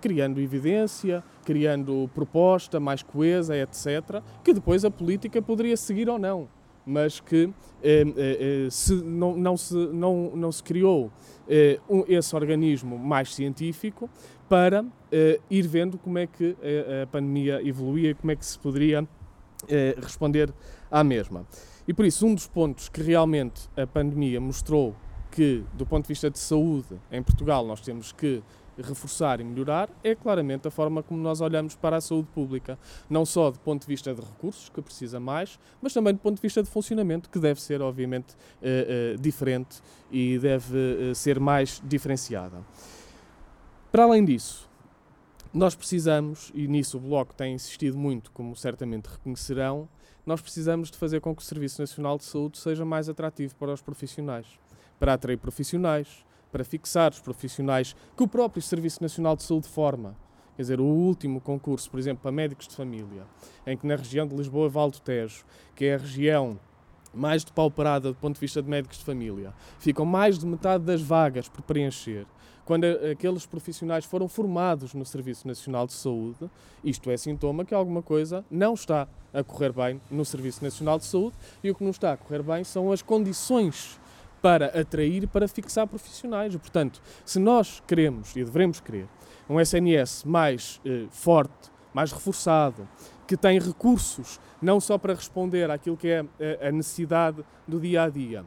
criando 0.00 0.40
evidência, 0.40 1.22
criando 1.44 2.10
proposta 2.12 2.80
mais 2.80 3.04
coesa, 3.04 3.56
etc., 3.56 4.20
que 4.42 4.52
depois 4.52 4.84
a 4.84 4.90
política 4.90 5.40
poderia 5.40 5.76
seguir 5.76 6.08
ou 6.08 6.18
não 6.18 6.48
mas 6.86 7.20
que 7.20 7.50
eh, 7.82 8.04
eh, 8.16 8.68
se 8.70 8.94
não, 8.94 9.36
não, 9.36 9.56
se, 9.56 9.74
não, 9.74 10.32
não 10.34 10.52
se 10.52 10.62
criou 10.62 11.10
eh, 11.48 11.78
um, 11.88 12.04
esse 12.06 12.34
organismo 12.34 12.98
mais 12.98 13.34
científico 13.34 14.08
para 14.48 14.84
ir 15.48 15.66
vendo 15.66 15.96
como 15.98 16.18
é 16.18 16.26
que 16.26 16.56
a 17.02 17.06
pandemia 17.06 17.62
evoluía 17.66 18.10
e 18.10 18.14
como 18.14 18.32
é 18.32 18.36
que 18.36 18.44
se 18.44 18.58
poderia 18.58 19.06
responder 20.02 20.52
à 20.90 21.02
mesma. 21.04 21.46
E 21.86 21.92
por 21.92 22.04
isso, 22.04 22.26
um 22.26 22.34
dos 22.34 22.46
pontos 22.46 22.88
que 22.88 23.02
realmente 23.02 23.68
a 23.76 23.86
pandemia 23.86 24.40
mostrou 24.40 24.94
que, 25.30 25.64
do 25.74 25.84
ponto 25.84 26.04
de 26.04 26.08
vista 26.08 26.30
de 26.30 26.38
saúde, 26.38 26.98
em 27.10 27.22
Portugal 27.22 27.66
nós 27.66 27.80
temos 27.80 28.12
que 28.12 28.42
reforçar 28.82 29.40
e 29.40 29.44
melhorar 29.44 29.88
é 30.02 30.14
claramente 30.14 30.66
a 30.66 30.70
forma 30.70 31.02
como 31.02 31.20
nós 31.20 31.40
olhamos 31.40 31.74
para 31.74 31.96
a 31.96 32.00
saúde 32.00 32.28
pública, 32.34 32.78
não 33.08 33.24
só 33.24 33.50
do 33.50 33.58
ponto 33.58 33.82
de 33.82 33.86
vista 33.86 34.14
de 34.14 34.20
recursos, 34.20 34.68
que 34.68 34.82
precisa 34.82 35.20
mais, 35.20 35.58
mas 35.80 35.92
também 35.92 36.14
do 36.14 36.20
ponto 36.20 36.36
de 36.36 36.42
vista 36.42 36.62
de 36.62 36.68
funcionamento, 36.68 37.28
que 37.28 37.38
deve 37.38 37.60
ser, 37.60 37.80
obviamente, 37.82 38.34
uh, 38.34 39.14
uh, 39.14 39.18
diferente 39.20 39.80
e 40.10 40.38
deve 40.38 40.76
uh, 40.76 41.14
ser 41.14 41.38
mais 41.38 41.80
diferenciada. 41.84 42.58
Para 43.94 44.02
além 44.02 44.24
disso, 44.24 44.68
nós 45.52 45.76
precisamos, 45.76 46.50
e 46.52 46.66
nisso 46.66 46.96
o 46.96 47.00
Bloco 47.00 47.32
tem 47.32 47.54
insistido 47.54 47.96
muito, 47.96 48.32
como 48.32 48.56
certamente 48.56 49.06
reconhecerão, 49.06 49.88
nós 50.26 50.40
precisamos 50.40 50.90
de 50.90 50.98
fazer 50.98 51.20
com 51.20 51.32
que 51.32 51.40
o 51.40 51.44
Serviço 51.44 51.80
Nacional 51.80 52.18
de 52.18 52.24
Saúde 52.24 52.58
seja 52.58 52.84
mais 52.84 53.08
atrativo 53.08 53.54
para 53.54 53.72
os 53.72 53.80
profissionais, 53.80 54.48
para 54.98 55.14
atrair 55.14 55.36
profissionais, 55.36 56.08
para 56.50 56.64
fixar 56.64 57.12
os 57.12 57.20
profissionais 57.20 57.94
que 58.16 58.24
o 58.24 58.26
próprio 58.26 58.60
Serviço 58.60 59.00
Nacional 59.00 59.36
de 59.36 59.44
Saúde 59.44 59.68
forma. 59.68 60.16
Quer 60.56 60.62
dizer, 60.62 60.80
o 60.80 60.84
último 60.84 61.40
concurso, 61.40 61.88
por 61.88 62.00
exemplo, 62.00 62.20
para 62.20 62.32
médicos 62.32 62.66
de 62.66 62.74
família, 62.74 63.22
em 63.64 63.76
que 63.76 63.86
na 63.86 63.94
região 63.94 64.26
de 64.26 64.34
Lisboa, 64.34 64.68
Val 64.68 64.90
do 64.90 64.98
Tejo, 64.98 65.44
que 65.76 65.84
é 65.84 65.94
a 65.94 65.98
região 65.98 66.58
mais 67.14 67.44
depauperada 67.44 68.08
do 68.08 68.16
ponto 68.16 68.34
de 68.34 68.40
vista 68.40 68.60
de 68.60 68.68
médicos 68.68 68.98
de 68.98 69.04
família, 69.04 69.54
ficam 69.78 70.04
mais 70.04 70.36
de 70.36 70.46
metade 70.46 70.82
das 70.82 71.00
vagas 71.00 71.48
por 71.48 71.62
preencher. 71.62 72.26
Quando 72.64 72.84
aqueles 72.84 73.44
profissionais 73.44 74.06
foram 74.06 74.26
formados 74.26 74.94
no 74.94 75.04
Serviço 75.04 75.46
Nacional 75.46 75.86
de 75.86 75.92
Saúde, 75.92 76.50
isto 76.82 77.10
é 77.10 77.16
sintoma 77.16 77.64
que 77.64 77.74
alguma 77.74 78.02
coisa 78.02 78.42
não 78.50 78.72
está 78.72 79.06
a 79.34 79.42
correr 79.44 79.70
bem 79.70 80.00
no 80.10 80.24
Serviço 80.24 80.64
Nacional 80.64 80.98
de 80.98 81.04
Saúde 81.04 81.36
e 81.62 81.70
o 81.70 81.74
que 81.74 81.84
não 81.84 81.90
está 81.90 82.12
a 82.12 82.16
correr 82.16 82.42
bem 82.42 82.64
são 82.64 82.90
as 82.90 83.02
condições 83.02 84.00
para 84.40 84.66
atrair, 84.78 85.26
para 85.28 85.46
fixar 85.46 85.86
profissionais. 85.86 86.56
Portanto, 86.56 87.02
se 87.24 87.38
nós 87.38 87.82
queremos 87.86 88.34
e 88.34 88.42
devemos 88.42 88.80
querer 88.80 89.08
um 89.48 89.60
SNS 89.60 90.24
mais 90.24 90.80
eh, 90.86 91.06
forte, 91.10 91.70
mais 91.92 92.12
reforçado, 92.12 92.88
que 93.26 93.36
tem 93.36 93.58
recursos 93.58 94.40
não 94.60 94.80
só 94.80 94.96
para 94.96 95.14
responder 95.14 95.70
àquilo 95.70 95.98
que 95.98 96.08
é 96.08 96.24
eh, 96.40 96.68
a 96.68 96.72
necessidade 96.72 97.44
do 97.68 97.78
dia 97.78 98.04
a 98.04 98.08
dia, 98.08 98.42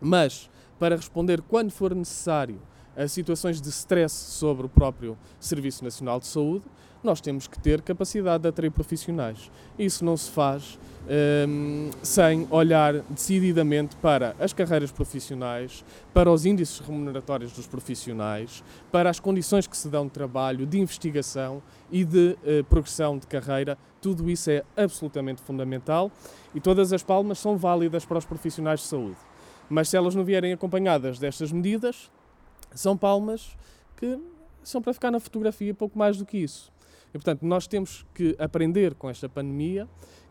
mas 0.00 0.50
para 0.80 0.96
responder 0.96 1.40
quando 1.42 1.70
for 1.70 1.94
necessário 1.94 2.60
a 2.96 3.08
situações 3.08 3.60
de 3.60 3.68
stress 3.68 4.12
sobre 4.12 4.66
o 4.66 4.68
próprio 4.68 5.16
Serviço 5.40 5.84
Nacional 5.84 6.20
de 6.20 6.26
Saúde, 6.26 6.64
nós 7.02 7.20
temos 7.20 7.46
que 7.46 7.58
ter 7.58 7.82
capacidade 7.82 8.42
de 8.42 8.48
atrair 8.48 8.70
profissionais. 8.70 9.50
Isso 9.78 10.04
não 10.04 10.16
se 10.16 10.30
faz 10.30 10.78
um, 11.48 11.90
sem 12.02 12.46
olhar 12.50 12.94
decididamente 13.10 13.96
para 13.96 14.36
as 14.38 14.52
carreiras 14.52 14.92
profissionais, 14.92 15.84
para 16.14 16.30
os 16.30 16.46
índices 16.46 16.78
remuneratórios 16.78 17.52
dos 17.52 17.66
profissionais, 17.66 18.62
para 18.90 19.10
as 19.10 19.18
condições 19.18 19.66
que 19.66 19.76
se 19.76 19.88
dão 19.88 20.04
de 20.06 20.12
trabalho, 20.12 20.64
de 20.66 20.78
investigação 20.78 21.60
e 21.90 22.04
de 22.04 22.36
uh, 22.44 22.64
progressão 22.64 23.18
de 23.18 23.26
carreira. 23.26 23.76
Tudo 24.00 24.30
isso 24.30 24.50
é 24.50 24.62
absolutamente 24.76 25.42
fundamental 25.42 26.10
e 26.54 26.60
todas 26.60 26.92
as 26.92 27.02
palmas 27.02 27.38
são 27.38 27.56
válidas 27.56 28.04
para 28.04 28.18
os 28.18 28.24
profissionais 28.24 28.80
de 28.80 28.86
saúde. 28.86 29.16
Mas 29.68 29.88
se 29.88 29.96
elas 29.96 30.14
não 30.14 30.24
vierem 30.24 30.52
acompanhadas 30.52 31.18
destas 31.18 31.50
medidas, 31.50 32.10
são 32.74 32.96
palmas 32.96 33.56
que 33.96 34.18
são 34.62 34.80
para 34.80 34.92
ficar 34.92 35.10
na 35.10 35.20
fotografia 35.20 35.74
pouco 35.74 35.98
mais 35.98 36.16
do 36.16 36.24
que 36.24 36.38
isso. 36.38 36.72
E, 37.08 37.12
portanto, 37.12 37.42
nós 37.42 37.66
temos 37.66 38.06
que 38.14 38.34
aprender 38.38 38.94
com 38.94 39.10
esta 39.10 39.28
pandemia 39.28 39.88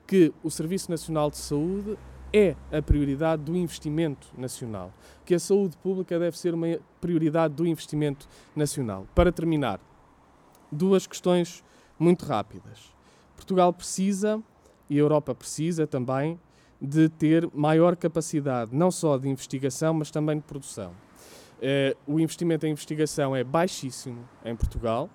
que 0.07 0.33
o 0.43 0.49
Serviço 0.49 0.89
Nacional 0.89 1.29
de 1.29 1.37
Saúde 1.37 1.97
é 2.33 2.55
a 2.71 2.81
prioridade 2.81 3.43
do 3.43 3.55
investimento 3.55 4.27
nacional, 4.37 4.93
que 5.25 5.35
a 5.35 5.39
saúde 5.39 5.75
pública 5.77 6.17
deve 6.17 6.37
ser 6.37 6.53
uma 6.53 6.79
prioridade 6.99 7.53
do 7.53 7.67
investimento 7.67 8.27
nacional. 8.55 9.05
Para 9.13 9.31
terminar, 9.31 9.79
duas 10.71 11.05
questões 11.05 11.63
muito 11.99 12.25
rápidas. 12.25 12.93
Portugal 13.35 13.73
precisa, 13.73 14.41
e 14.89 14.95
a 14.95 14.99
Europa 14.99 15.35
precisa 15.35 15.85
também, 15.85 16.39
de 16.81 17.09
ter 17.09 17.47
maior 17.53 17.95
capacidade, 17.95 18.75
não 18.75 18.89
só 18.89 19.17
de 19.17 19.29
investigação, 19.29 19.93
mas 19.93 20.09
também 20.09 20.37
de 20.37 20.43
produção. 20.43 20.93
Uh, 21.61 21.95
o 22.07 22.19
investimento 22.19 22.65
em 22.65 22.71
investigação 22.71 23.35
é 23.35 23.43
baixíssimo 23.43 24.27
em 24.43 24.55
Portugal 24.55 25.07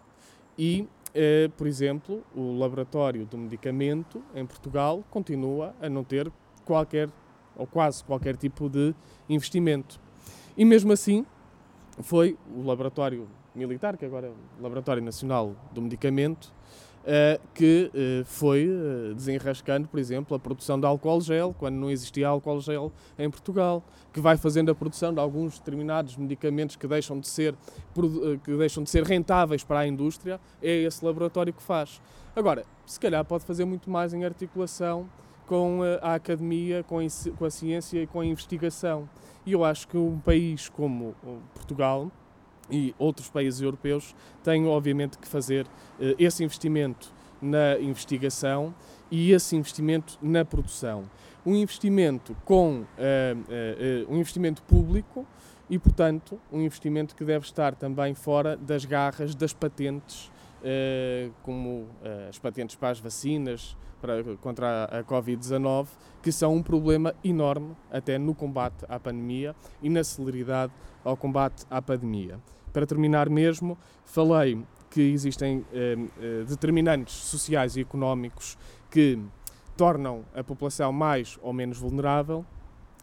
e, 0.57 0.83
uh, 1.09 1.51
por 1.57 1.67
exemplo, 1.67 2.25
o 2.35 2.57
laboratório 2.57 3.27
do 3.27 3.37
medicamento 3.37 4.23
em 4.33 4.47
Portugal 4.47 5.05
continua 5.11 5.75
a 5.81 5.89
não 5.89 6.05
ter 6.05 6.31
qualquer 6.65 7.09
ou 7.57 7.67
quase 7.67 8.05
qualquer 8.05 8.37
tipo 8.37 8.69
de 8.69 8.95
investimento. 9.29 9.99
E 10.57 10.65
mesmo 10.65 10.93
assim, 10.93 11.27
foi 12.01 12.39
o 12.55 12.63
laboratório 12.63 13.27
militar, 13.55 13.97
que 13.97 14.05
agora 14.05 14.29
é 14.29 14.31
o 14.31 14.63
Laboratório 14.63 15.03
Nacional 15.03 15.57
do 15.73 15.81
Medicamento, 15.83 16.53
que 17.55 17.91
uh, 17.95 18.25
foi 18.25 18.69
uh, 18.69 19.15
desenrascando, 19.15 19.87
por 19.87 20.01
exemplo, 20.01 20.37
a 20.37 20.41
produção 20.41 20.79
de 20.79 20.87
álcool 20.87 21.21
gel, 21.21 21.55
quando 21.57 21.77
não 21.77 21.89
existia 21.89 22.27
álcool 22.27 22.61
gel 22.61 22.93
em 23.17 23.31
Portugal, 23.31 23.83
que 24.13 24.21
vai 24.21 24.37
fazendo 24.37 24.71
a 24.73 24.75
produção 24.75 25.15
de 25.15 25.21
alguns 25.21 25.59
determinados 25.59 26.17
medicamentos 26.17 26.75
que 26.75 26.87
deixam 26.87 27.21
de 27.21 27.29
ser, 27.29 27.55
que 28.43 28.57
deixam 28.57 28.83
de 28.83 28.91
ser 28.91 29.05
rentáveis 29.05 29.63
para 29.63 29.81
a 29.81 29.87
indústria, 29.87 30.41
é 30.61 30.83
esse 30.83 31.05
laboratório 31.05 31.53
que 31.53 31.63
faz. 31.63 32.01
Agora, 32.35 32.65
se 32.85 32.99
calhar 32.99 33.25
pode 33.25 33.45
fazer 33.45 33.65
muito 33.65 33.89
mais 33.89 34.13
em 34.13 34.25
articulação 34.25 35.09
com 35.47 35.81
a 36.03 36.15
academia, 36.15 36.83
com 36.83 36.99
a 36.99 37.51
ciência 37.51 38.03
e 38.03 38.07
com 38.07 38.21
a 38.21 38.27
investigação. 38.27 39.09
E 39.45 39.53
eu 39.53 39.65
acho 39.65 39.87
que 39.87 39.97
um 39.97 40.19
país 40.19 40.69
como 40.69 41.15
Portugal 41.55 42.11
e 42.71 42.95
outros 42.99 43.29
países 43.29 43.61
europeus 43.61 44.15
têm, 44.43 44.67
obviamente, 44.67 45.19
que 45.19 45.29
fazer 45.29 45.67
esse 46.19 46.43
investimento 46.43 47.13
na 47.41 47.79
investigação 47.79 48.75
e 49.11 49.33
esse 49.33 49.57
investimento 49.57 50.19
na 50.21 50.45
produção. 50.45 51.05
Um 51.45 51.55
investimento 51.55 52.37
com 52.45 52.81
uh, 52.81 52.85
uh, 52.85 54.13
um 54.13 54.17
investimento 54.17 54.63
público 54.63 55.27
e, 55.71 55.79
portanto, 55.79 56.41
um 56.53 56.61
investimento 56.61 57.15
que 57.15 57.25
deve 57.25 57.45
estar 57.45 57.75
também 57.75 58.15
fora 58.15 58.57
das 58.57 58.85
garras 58.85 59.35
das 59.35 59.53
patentes, 59.53 60.31
como 61.43 61.87
as 62.29 62.39
patentes 62.39 62.77
para 62.77 62.91
as 62.91 63.01
vacinas 63.01 63.77
para, 64.07 64.37
contra 64.37 64.85
a, 64.85 65.01
a 65.01 65.05
Covid-19, 65.05 65.89
que 66.23 66.31
são 66.31 66.55
um 66.55 66.63
problema 66.63 67.13
enorme 67.25 67.77
até 67.91 68.19
no 68.19 68.35
combate 68.35 68.85
à 68.89 69.01
pandemia 69.01 69.55
e 69.83 69.91
na 69.91 70.05
celeridade 70.05 70.73
ao 71.05 71.17
combate 71.17 71.67
à 71.69 71.83
pandemia. 71.83 72.39
Para 72.73 72.87
terminar 72.87 73.29
mesmo, 73.29 73.77
falei 74.05 74.63
que 74.91 75.01
existem 75.01 75.65
eh, 75.73 75.97
eh, 76.21 76.45
determinantes 76.49 77.15
sociais 77.15 77.77
e 77.77 77.81
económicos 77.81 78.57
que 78.91 79.19
tornam 79.77 80.25
a 80.35 80.45
população 80.45 80.93
mais 80.93 81.39
ou 81.43 81.53
menos 81.53 81.79
vulnerável. 81.79 82.47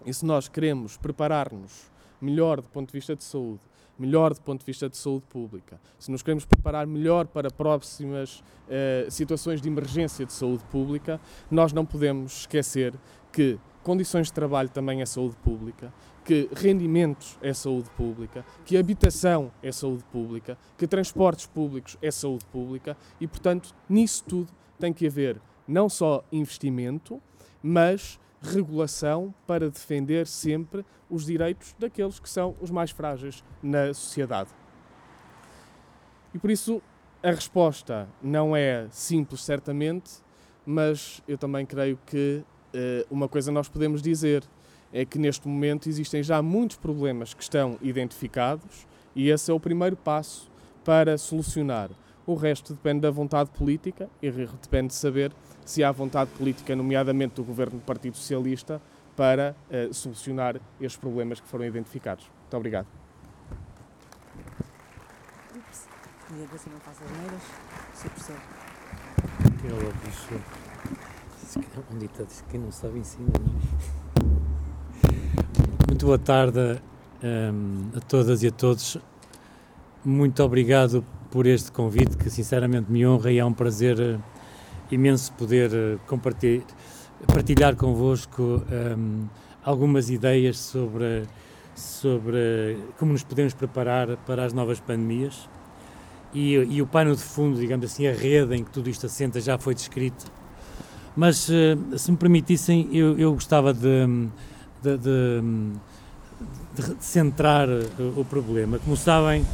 E 0.05 0.13
se 0.13 0.25
nós 0.25 0.47
queremos 0.47 0.97
preparar-nos 0.97 1.91
melhor 2.21 2.61
do 2.61 2.69
ponto 2.69 2.87
de 2.87 2.93
vista 2.93 3.15
de 3.15 3.23
saúde, 3.23 3.61
melhor 3.97 4.33
do 4.33 4.41
ponto 4.41 4.59
de 4.59 4.65
vista 4.65 4.89
de 4.89 4.97
saúde 4.97 5.25
pública, 5.29 5.79
se 5.99 6.11
nos 6.11 6.21
queremos 6.21 6.45
preparar 6.45 6.87
melhor 6.87 7.27
para 7.27 7.49
próximas 7.49 8.43
eh, 8.69 9.07
situações 9.09 9.61
de 9.61 9.67
emergência 9.67 10.25
de 10.25 10.33
saúde 10.33 10.63
pública, 10.65 11.21
nós 11.49 11.71
não 11.73 11.85
podemos 11.85 12.41
esquecer 12.41 12.93
que 13.31 13.59
condições 13.83 14.27
de 14.27 14.33
trabalho 14.33 14.69
também 14.69 15.01
é 15.01 15.05
saúde 15.05 15.35
pública, 15.37 15.93
que 16.23 16.49
rendimentos 16.55 17.37
é 17.41 17.53
saúde 17.53 17.89
pública, 17.91 18.45
que 18.65 18.77
habitação 18.77 19.51
é 19.61 19.71
saúde 19.71 20.03
pública, 20.05 20.57
que 20.77 20.87
transportes 20.87 21.45
públicos 21.45 21.97
é 22.01 22.09
saúde 22.09 22.45
pública 22.45 22.95
e, 23.19 23.27
portanto, 23.27 23.75
nisso 23.89 24.23
tudo 24.23 24.51
tem 24.79 24.93
que 24.93 25.05
haver 25.05 25.39
não 25.67 25.89
só 25.89 26.23
investimento, 26.31 27.21
mas 27.61 28.19
regulação 28.43 29.33
para 29.47 29.69
defender 29.69 30.27
sempre 30.27 30.85
os 31.09 31.25
direitos 31.25 31.73
daqueles 31.79 32.19
que 32.19 32.29
são 32.29 32.55
os 32.59 32.69
mais 32.69 32.91
frágeis 32.91 33.43
na 33.61 33.93
sociedade. 33.93 34.49
E 36.33 36.39
por 36.39 36.51
isso 36.51 36.81
a 37.21 37.31
resposta 37.31 38.07
não 38.21 38.55
é 38.55 38.87
simples, 38.91 39.43
certamente, 39.43 40.11
mas 40.65 41.21
eu 41.27 41.37
também 41.37 41.65
creio 41.65 41.97
que 42.05 42.43
uh, 42.73 43.07
uma 43.09 43.29
coisa 43.29 43.51
nós 43.51 43.69
podemos 43.69 44.01
dizer 44.01 44.43
é 44.91 45.05
que 45.05 45.17
neste 45.17 45.47
momento 45.47 45.87
existem 45.87 46.21
já 46.21 46.41
muitos 46.41 46.77
problemas 46.77 47.33
que 47.33 47.41
estão 47.41 47.77
identificados 47.81 48.85
e 49.15 49.29
esse 49.29 49.49
é 49.49 49.53
o 49.53 49.59
primeiro 49.59 49.95
passo 49.95 50.51
para 50.83 51.17
solucionar. 51.17 51.89
O 52.25 52.35
resto 52.35 52.73
depende 52.73 53.01
da 53.01 53.11
vontade 53.11 53.49
política 53.51 54.09
e 54.21 54.29
depende 54.29 54.87
de 54.87 54.93
saber 54.93 55.33
se 55.65 55.83
há 55.83 55.91
vontade 55.91 56.29
política, 56.31 56.75
nomeadamente 56.75 57.35
do 57.35 57.43
governo 57.43 57.77
do 57.79 57.85
Partido 57.85 58.17
Socialista, 58.17 58.81
para 59.15 59.55
uh, 59.69 59.93
solucionar 59.93 60.59
estes 60.81 60.99
problemas 60.99 61.39
que 61.39 61.47
foram 61.47 61.65
identificados. 61.65 62.25
Muito 62.41 62.57
obrigado. 62.57 62.87
Ups. 65.55 65.87
Ver 66.51 66.57
se 66.57 66.67
não 66.69 66.77
é. 66.77 66.79
Um 71.91 71.97
ditado 71.99 72.29
não 72.53 72.71
sabe 72.71 72.97
ensina, 72.99 73.29
é? 73.29 73.33
Muito 75.87 76.07
boa 76.07 76.17
tarde 76.17 76.81
um, 77.23 77.91
a 77.95 77.99
todas 78.01 78.41
e 78.41 78.47
a 78.47 78.51
todos. 78.51 78.97
Muito 80.03 80.43
obrigado 80.43 81.05
por 81.29 81.45
este 81.45 81.71
convite 81.71 82.17
que 82.17 82.27
sinceramente 82.29 82.91
me 82.91 83.05
honra 83.05 83.31
e 83.31 83.37
é 83.37 83.45
um 83.45 83.53
prazer 83.53 83.99
uh, 83.99 84.19
imenso 84.93 85.33
poder 85.33 85.71
uh, 85.71 85.99
compartilhar, 86.07 86.65
partilhar 87.27 87.75
convosco 87.75 88.63
um, 88.97 89.27
algumas 89.63 90.09
ideias 90.09 90.57
sobre, 90.57 91.23
sobre 91.75 92.77
como 92.97 93.13
nos 93.13 93.23
podemos 93.23 93.53
preparar 93.53 94.17
para 94.25 94.45
as 94.45 94.53
novas 94.53 94.79
pandemias. 94.79 95.49
E, 96.33 96.55
e, 96.55 96.81
o 96.81 96.87
pano 96.87 97.15
de 97.15 97.21
fundo, 97.21 97.59
digamos 97.59 97.85
assim, 97.85 98.07
a 98.07 98.13
rede 98.13 98.55
em 98.55 98.63
que 98.63 98.71
tudo 98.71 98.89
isto 98.89 99.05
assenta 99.05 99.39
já 99.39 99.57
foi 99.59 99.75
descrito. 99.75 100.25
Mas, 101.15 101.47
uh, 101.47 101.97
se 101.97 102.11
me 102.11 102.17
permitissem, 102.17 102.89
eu, 102.91 103.17
eu 103.19 103.33
gostava 103.33 103.71
de 103.73 104.07
de, 104.83 104.97
de, 104.97 105.41
de 106.75 107.03
centrar 107.03 107.69
o 108.17 108.25
problema. 108.25 108.77
Como 108.79 108.97
sabem, 108.97 109.45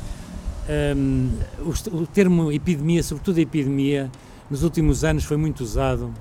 um, 0.98 1.30
o, 1.60 1.98
o, 1.98 2.08
termo 2.08 2.52
epidemia, 2.52 3.04
sobretudo 3.04 3.38
a 3.38 3.42
epidemia, 3.42 4.12
nos 4.50 4.64
últimos 4.64 5.04
anos 5.04 5.24
foi 5.24 5.38
muito 5.38 5.62
usado 5.62 6.14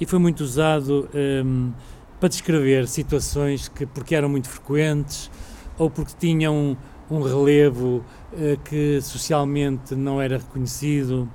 e 0.00 0.06
foi 0.06 0.18
muito 0.18 0.40
usado 0.40 1.08
um, 1.44 1.72
para 2.18 2.28
descrever 2.28 2.86
situações 2.86 3.68
que, 3.68 3.86
porque 3.86 4.14
eram 4.14 4.28
muito 4.28 4.48
frequentes 4.48 5.30
ou 5.78 5.90
porque 5.90 6.12
tinham 6.18 6.76
um, 7.10 7.16
um 7.16 7.22
relevo 7.22 8.04
uh, 8.32 8.58
que 8.64 9.00
socialmente 9.00 9.94
não 9.94 10.20
era 10.20 10.38
reconhecido 10.38 11.28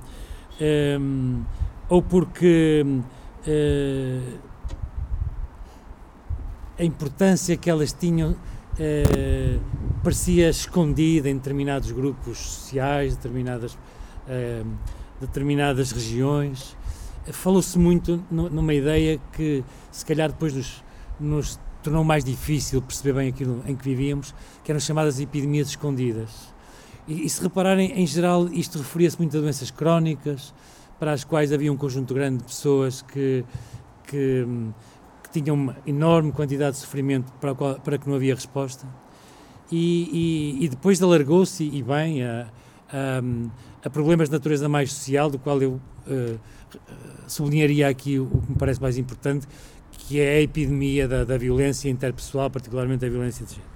hum, 1.00 1.42
ou 1.88 2.02
porque 2.02 2.84
uh, 3.46 4.38
a 6.78 6.84
importância 6.84 7.56
que 7.56 7.68
elas 7.68 7.92
tinham 7.92 8.36
eh, 8.78 9.58
parecia 10.04 10.48
escondida 10.48 11.28
em 11.28 11.34
determinados 11.34 11.90
grupos 11.90 12.38
sociais, 12.38 13.16
determinadas, 13.16 13.76
eh, 14.28 14.62
determinadas 15.20 15.92
regiões. 15.92 16.76
Falou-se 17.32 17.78
muito 17.78 18.22
numa 18.30 18.72
ideia 18.72 19.20
que, 19.32 19.62
se 19.90 20.04
calhar, 20.04 20.30
depois 20.30 20.54
nos, 20.54 20.84
nos 21.20 21.60
tornou 21.82 22.02
mais 22.02 22.24
difícil 22.24 22.80
perceber 22.80 23.12
bem 23.12 23.28
aquilo 23.28 23.62
em 23.66 23.76
que 23.76 23.84
vivíamos, 23.84 24.34
que 24.64 24.70
eram 24.72 24.80
chamadas 24.80 25.20
epidemias 25.20 25.68
escondidas. 25.68 26.54
E, 27.06 27.24
e 27.24 27.28
se 27.28 27.42
repararem, 27.42 27.92
em 27.92 28.06
geral, 28.06 28.48
isto 28.48 28.78
referia-se 28.78 29.18
muito 29.18 29.36
a 29.36 29.40
doenças 29.40 29.70
crónicas, 29.70 30.54
para 30.98 31.12
as 31.12 31.22
quais 31.22 31.52
havia 31.52 31.72
um 31.72 31.76
conjunto 31.76 32.12
grande 32.12 32.38
de 32.38 32.44
pessoas 32.44 33.02
que, 33.02 33.44
que 34.06 34.46
que 35.30 35.42
tinham 35.42 35.54
uma 35.54 35.76
enorme 35.86 36.32
quantidade 36.32 36.72
de 36.72 36.78
sofrimento 36.78 37.30
para, 37.40 37.54
qual, 37.54 37.74
para 37.76 37.98
que 37.98 38.08
não 38.08 38.16
havia 38.16 38.34
resposta. 38.34 38.86
E, 39.70 40.56
e, 40.60 40.64
e 40.64 40.68
depois 40.68 41.02
alargou-se, 41.02 41.64
e 41.64 41.82
bem, 41.82 42.24
a, 42.24 42.48
a, 42.90 43.20
a, 43.88 43.90
problemas 43.90 44.28
de 44.28 44.34
natureza 44.34 44.68
mais 44.68 44.92
social, 44.92 45.30
do 45.30 45.38
qual 45.38 45.60
eu 45.62 45.80
uh, 46.06 46.38
sublinharia 47.26 47.88
aqui 47.88 48.18
o, 48.18 48.26
que 48.26 48.52
me 48.52 48.58
parece 48.58 48.80
mais 48.80 48.96
importante, 48.98 49.46
que 49.90 50.20
é 50.20 50.36
a 50.36 50.40
epidemia 50.40 51.08
da, 51.08 51.24
da 51.24 51.36
violência 51.36 51.88
interpessoal, 51.88 52.50
particularmente 52.50 53.04
a 53.04 53.08
violência 53.08 53.44
de 53.44 53.52
género. 53.52 53.68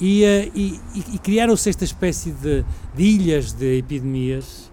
E, 0.00 0.24
uh, 0.24 0.52
e, 0.54 1.14
e 1.14 1.18
criaram-se 1.18 1.68
esta 1.68 1.84
espécie 1.84 2.32
de, 2.32 2.64
de 2.94 3.02
ilhas 3.02 3.52
de 3.52 3.78
epidemias 3.78 4.70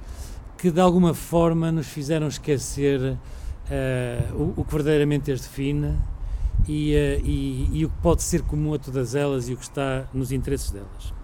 que 0.57 0.71
de 0.71 0.81
alguma 0.81 1.13
forma 1.13 1.71
nos 1.71 1.87
fizeram 1.87 2.27
esquecer 2.27 2.99
uh, 3.01 4.35
o, 4.35 4.53
o, 4.57 4.65
que 4.65 4.73
verdadeiramente 4.73 5.31
as 5.31 5.41
define 5.41 5.95
e, 6.67 6.93
e, 7.73 7.85
o 7.85 7.89
que 7.89 7.97
pode 8.01 8.23
ser 8.23 8.41
comum 8.41 8.73
a 8.73 8.79
todas 8.79 9.15
elas 9.15 9.47
e 9.47 9.53
o 9.53 9.57
que 9.57 9.63
está 9.63 10.05
nos 10.13 10.31
interesses 10.31 10.71
delas. 10.71 11.18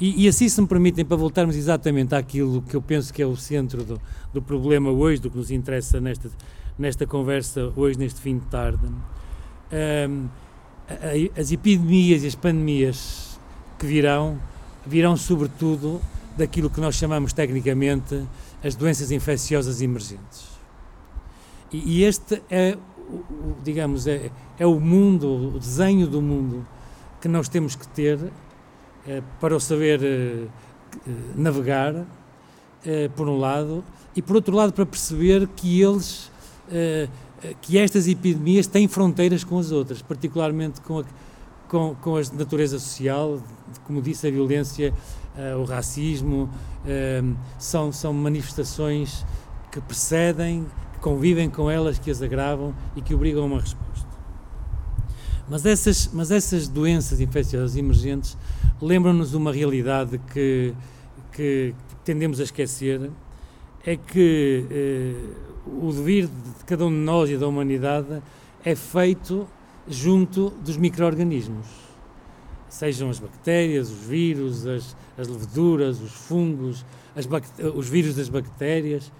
E, 0.00 0.24
e, 0.24 0.28
assim, 0.28 0.48
se 0.48 0.60
me 0.60 0.66
permitem, 0.66 1.04
para 1.04 1.16
voltarmos 1.16 1.56
exatamente 1.56 2.14
àquilo 2.14 2.62
que 2.62 2.76
eu 2.76 2.82
penso 2.82 3.12
que 3.12 3.20
é 3.20 3.26
o 3.26 3.36
centro 3.36 3.82
do, 3.82 4.00
do 4.32 4.40
problema 4.40 4.90
hoje, 4.90 5.20
do 5.20 5.28
que 5.28 5.36
nos 5.36 5.50
interessa 5.50 6.00
nesta, 6.00 6.30
nesta 6.78 7.06
conversa 7.06 7.72
hoje, 7.74 7.98
neste 7.98 8.20
fim 8.20 8.38
de 8.38 8.46
tarde, 8.46 8.86
um, 8.86 10.28
as 11.36 11.50
epidemias 11.50 12.22
e 12.22 12.28
as 12.28 12.34
pandemias 12.36 13.38
que 13.78 13.86
virão, 13.86 14.38
virão 14.86 15.16
sobretudo 15.16 16.00
daquilo 16.36 16.70
que 16.70 16.80
nós 16.80 16.94
chamamos 16.94 17.32
tecnicamente 17.32 18.24
as 18.62 18.76
doenças 18.76 19.10
infecciosas 19.10 19.82
emergentes. 19.82 20.46
E, 21.72 21.98
e 21.98 22.04
este 22.04 22.40
é, 22.48 22.78
digamos, 23.64 24.06
é, 24.06 24.30
é 24.58 24.66
o 24.66 24.78
mundo, 24.78 25.56
o 25.56 25.58
desenho 25.58 26.06
do 26.06 26.22
mundo 26.22 26.64
que 27.20 27.26
nós 27.26 27.48
temos 27.48 27.74
que 27.74 27.86
ter 27.88 28.18
para 29.40 29.56
o 29.56 29.60
saber 29.60 30.00
é, 30.02 30.46
navegar, 31.34 32.06
é, 32.84 33.08
por 33.08 33.28
um 33.28 33.38
lado, 33.38 33.84
e 34.14 34.22
por 34.22 34.36
outro 34.36 34.54
lado 34.54 34.72
para 34.72 34.86
perceber 34.86 35.46
que 35.48 35.80
eles, 35.80 36.30
que 37.60 37.78
estas 37.78 38.08
epidemias 38.08 38.66
têm 38.66 38.88
fronteiras 38.88 39.44
com 39.44 39.58
as 39.58 39.70
outras, 39.70 40.02
particularmente 40.02 40.80
com 40.80 41.00
a, 41.00 41.04
com, 41.68 41.94
com 41.94 42.16
a 42.16 42.22
natureza 42.32 42.78
social, 42.78 43.40
como 43.86 44.02
disse, 44.02 44.26
a 44.26 44.30
violência, 44.30 44.92
o 45.60 45.64
racismo, 45.64 46.50
são, 47.58 47.92
são 47.92 48.12
manifestações 48.12 49.24
que 49.70 49.80
precedem, 49.80 50.66
convivem 51.00 51.48
com 51.48 51.70
elas, 51.70 51.98
que 51.98 52.10
as 52.10 52.20
agravam 52.20 52.74
e 52.96 53.02
que 53.02 53.14
obrigam 53.14 53.42
a 53.44 53.46
uma 53.46 53.60
resposta. 53.60 53.87
Mas 55.50 55.64
essas, 55.64 56.10
mas 56.12 56.30
essas 56.30 56.68
doenças 56.68 57.20
infecciosas 57.20 57.76
emergentes 57.76 58.36
lembram-nos 58.80 59.34
uma 59.34 59.52
realidade 59.52 60.20
que, 60.32 60.74
que 61.32 61.74
tendemos 62.04 62.38
a 62.38 62.42
esquecer, 62.42 63.10
é 63.84 63.96
que 63.96 64.66
eh, 64.70 65.14
o 65.66 65.90
dever 65.92 66.26
de 66.26 66.64
cada 66.66 66.84
um 66.84 66.90
de 66.90 66.96
nós 66.96 67.30
e 67.30 67.36
da 67.36 67.46
humanidade 67.46 68.22
é 68.62 68.74
feito 68.74 69.48
junto 69.88 70.50
dos 70.62 70.76
micro-organismos, 70.76 71.66
sejam 72.68 73.08
as 73.08 73.18
bactérias, 73.18 73.90
os 73.90 74.06
vírus, 74.06 74.66
as, 74.66 74.96
as 75.16 75.28
leveduras, 75.28 76.00
os 76.00 76.12
fungos, 76.12 76.84
os 77.74 77.88
vírus 77.88 78.14
das 78.14 78.28
bactérias, 78.28 79.10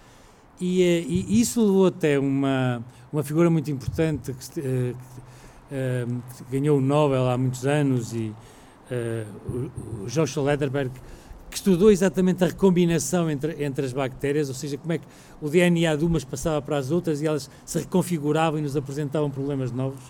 e, 0.60 0.82
eh, 0.82 1.04
e, 1.06 1.40
isso 1.40 1.64
levou 1.64 1.86
até 1.86 2.18
uma, 2.18 2.84
uma 3.12 3.22
figura 3.22 3.48
muito 3.48 3.70
importante 3.70 4.34
que, 4.34 4.50
que, 4.60 4.94
que 5.68 6.58
ganhou 6.58 6.78
o 6.78 6.80
Nobel 6.80 7.28
há 7.28 7.36
muitos 7.36 7.66
anos, 7.66 8.12
e 8.12 8.34
uh, 8.90 9.70
o 10.02 10.06
Joshua 10.06 10.42
Lederberg, 10.44 10.90
que 11.50 11.56
estudou 11.56 11.90
exatamente 11.90 12.44
a 12.44 12.46
recombinação 12.46 13.30
entre, 13.30 13.64
entre 13.64 13.86
as 13.86 13.92
bactérias, 13.92 14.48
ou 14.48 14.54
seja, 14.54 14.76
como 14.76 14.92
é 14.92 14.98
que 14.98 15.06
o 15.40 15.48
DNA 15.48 15.96
de 15.96 16.04
umas 16.04 16.24
passava 16.24 16.60
para 16.60 16.76
as 16.76 16.90
outras 16.90 17.22
e 17.22 17.26
elas 17.26 17.50
se 17.64 17.78
reconfiguravam 17.78 18.58
e 18.58 18.62
nos 18.62 18.76
apresentavam 18.76 19.30
problemas 19.30 19.72
novos. 19.72 20.02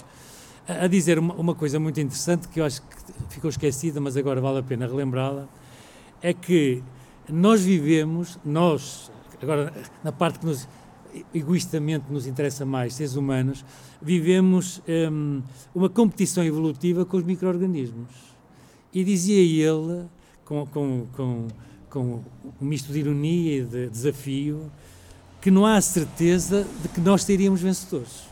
A, 0.67 0.85
a 0.85 0.87
dizer 0.89 1.19
uma, 1.19 1.35
uma, 1.35 1.55
coisa 1.55 1.79
muito 1.79 2.01
interessante 2.01 2.49
que 2.49 2.61
eu 2.61 2.65
acho 2.65 2.83
que 2.83 2.97
ficou 3.31 3.51
esquecida, 3.51 4.01
mas 4.01 4.17
agora 4.17 4.41
vale 4.41 4.59
a 4.59 4.63
pena 4.63 4.87
relembrá-la, 4.87 5.47
é 6.21 6.33
que 6.33 6.83
nós 7.29 7.63
vivemos, 7.63 8.39
nós, 8.45 9.11
agora 9.41 9.73
na 10.03 10.11
parte 10.11 10.41
que 10.41 10.47
nos, 10.47 10.67
egoistamente 11.35 12.11
nos 12.11 12.27
interessa 12.27 12.65
mais, 12.65 12.95
seres 12.95 13.17
humanos, 13.17 13.65
vivemos 14.01 14.83
um, 15.11 15.43
uma 15.75 15.89
competição 15.89 16.45
evolutiva 16.45 17.05
com 17.05 17.17
os 17.17 17.25
micro-organismos. 17.25 18.09
E 18.93 19.05
dizia 19.05 19.41
ele 19.41 20.07
com, 20.45 20.67
com, 20.67 21.07
com, 21.13 21.49
com 21.91 22.25
um 22.61 22.65
misto 22.65 22.93
de 22.93 23.01
ironia 23.01 23.59
e 23.59 23.65
de 23.65 23.89
desafio, 23.89 24.71
que 25.41 25.51
não 25.51 25.65
há 25.65 25.81
certeza 25.81 26.67
de 26.83 26.89
que 26.89 27.01
nós 27.01 27.23
seríamos 27.23 27.61
vencedores. 27.61 28.29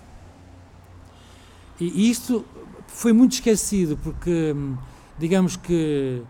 E 1.79 2.11
isto 2.11 2.45
foi 2.89 3.13
muito 3.13 3.33
esquecido, 3.33 3.99
porque, 3.99 4.53
hum, 4.57 4.77
digamos 5.19 5.57
que 5.57 6.23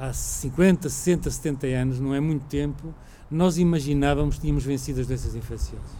há 0.00 0.12
50, 0.12 0.88
60, 0.88 1.30
70 1.30 1.66
anos, 1.68 2.00
não 2.00 2.14
é 2.14 2.20
muito 2.20 2.44
tempo, 2.46 2.94
nós 3.30 3.58
imaginávamos 3.58 4.36
que 4.36 4.42
tínhamos 4.42 4.64
vencido 4.64 5.00
as 5.00 5.06
doenças 5.06 5.34
infecciosas. 5.34 5.90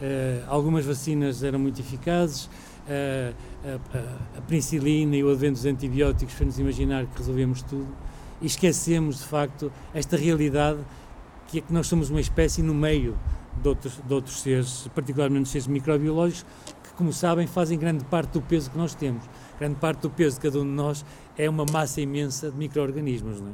Uh, 0.00 0.44
algumas 0.48 0.84
vacinas 0.84 1.44
eram 1.44 1.60
muito 1.60 1.80
eficazes, 1.80 2.46
uh, 2.46 3.34
a, 3.64 4.38
a, 4.38 4.40
penicilina 4.42 5.14
e 5.14 5.22
o 5.22 5.30
advento 5.30 5.54
dos 5.54 5.66
antibióticos 5.66 6.34
fez-nos 6.34 6.58
imaginar 6.58 7.06
que 7.06 7.18
resolvemos 7.18 7.62
tudo 7.62 7.86
e 8.40 8.46
esquecemos, 8.46 9.18
de 9.18 9.24
facto, 9.26 9.72
esta 9.94 10.16
realidade 10.16 10.80
que 11.46 11.58
é 11.58 11.60
que 11.60 11.72
nós 11.72 11.86
somos 11.86 12.10
uma 12.10 12.20
espécie 12.20 12.62
no 12.62 12.74
meio 12.74 13.16
de 13.62 13.68
outros, 13.68 14.00
de 14.04 14.14
outros 14.14 14.40
seres, 14.40 14.88
particularmente 14.94 15.48
seres 15.48 15.68
microbiológicos, 15.68 16.44
que, 16.82 16.92
como 16.94 17.12
sabem, 17.12 17.46
fazem 17.46 17.78
grande 17.78 18.04
parte 18.04 18.32
do 18.32 18.40
peso 18.40 18.70
que 18.70 18.78
nós 18.78 18.94
temos. 18.94 19.22
Grande 19.62 19.76
parte 19.76 20.00
do 20.00 20.10
peso 20.10 20.34
de 20.34 20.42
cada 20.42 20.58
um 20.58 20.64
de 20.64 20.70
nós 20.70 21.04
é 21.38 21.48
uma 21.48 21.64
massa 21.64 22.00
imensa 22.00 22.50
de 22.50 22.56
micro-organismos, 22.56 23.40
não 23.40 23.50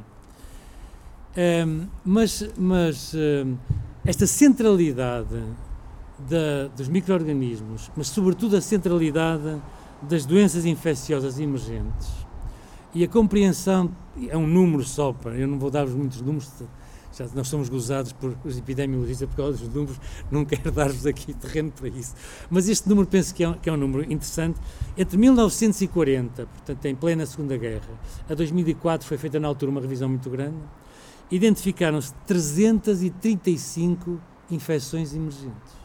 é? 1.37 1.63
Um, 1.67 1.87
mas 2.03 2.49
mas 2.57 3.13
um, 3.13 3.55
esta 4.03 4.25
centralidade 4.25 5.39
da, 6.27 6.67
dos 6.75 6.87
micro-organismos, 6.87 7.91
mas 7.95 8.07
sobretudo 8.07 8.57
a 8.57 8.61
centralidade 8.61 9.61
das 10.01 10.25
doenças 10.25 10.65
infecciosas 10.65 11.39
emergentes 11.39 12.09
e 12.95 13.03
a 13.03 13.07
compreensão, 13.07 13.91
é 14.29 14.35
um 14.35 14.47
número 14.47 14.83
só, 14.83 15.15
eu 15.25 15.47
não 15.47 15.59
vou 15.59 15.69
dar-vos 15.69 15.93
muitos 15.93 16.21
números, 16.21 16.51
já 17.17 17.27
nós 17.33 17.47
somos 17.47 17.69
gozados 17.69 18.13
por 18.13 18.37
os 18.43 18.57
epidemiologistas 18.57 19.27
por 19.29 19.35
causa 19.35 19.57
dos 19.57 19.73
números, 19.73 19.99
não 20.31 20.45
quero 20.45 20.71
dar-vos 20.71 21.05
aqui 21.05 21.33
terreno 21.33 21.71
para 21.71 21.87
isso. 21.87 22.15
Mas 22.49 22.69
este 22.69 22.87
número 22.87 23.07
penso 23.07 23.33
que 23.33 23.43
é, 23.43 23.49
um, 23.49 23.53
que 23.53 23.69
é 23.69 23.73
um 23.73 23.77
número 23.77 24.03
interessante. 24.03 24.59
Entre 24.97 25.17
1940, 25.17 26.45
portanto 26.45 26.85
em 26.85 26.95
plena 26.95 27.25
Segunda 27.25 27.57
Guerra, 27.57 27.99
a 28.29 28.33
2004 28.33 29.07
foi 29.07 29.17
feita 29.17 29.39
na 29.39 29.47
altura 29.47 29.71
uma 29.71 29.81
revisão 29.81 30.07
muito 30.09 30.29
grande, 30.29 30.57
identificaram-se 31.31 32.13
335 32.25 34.19
infecções 34.51 35.13
emergentes. 35.13 35.79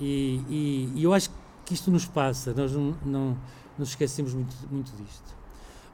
E, 0.00 0.40
e, 0.48 0.92
e, 0.96 1.04
eu 1.04 1.14
acho 1.14 1.30
que 1.64 1.74
isto 1.74 1.90
nos 1.90 2.04
passa, 2.04 2.52
nós 2.52 2.72
não, 2.72 2.94
não 3.04 3.38
nos 3.78 3.90
esquecemos 3.90 4.34
muito, 4.34 4.54
muito 4.70 4.92
disto. 4.96 5.43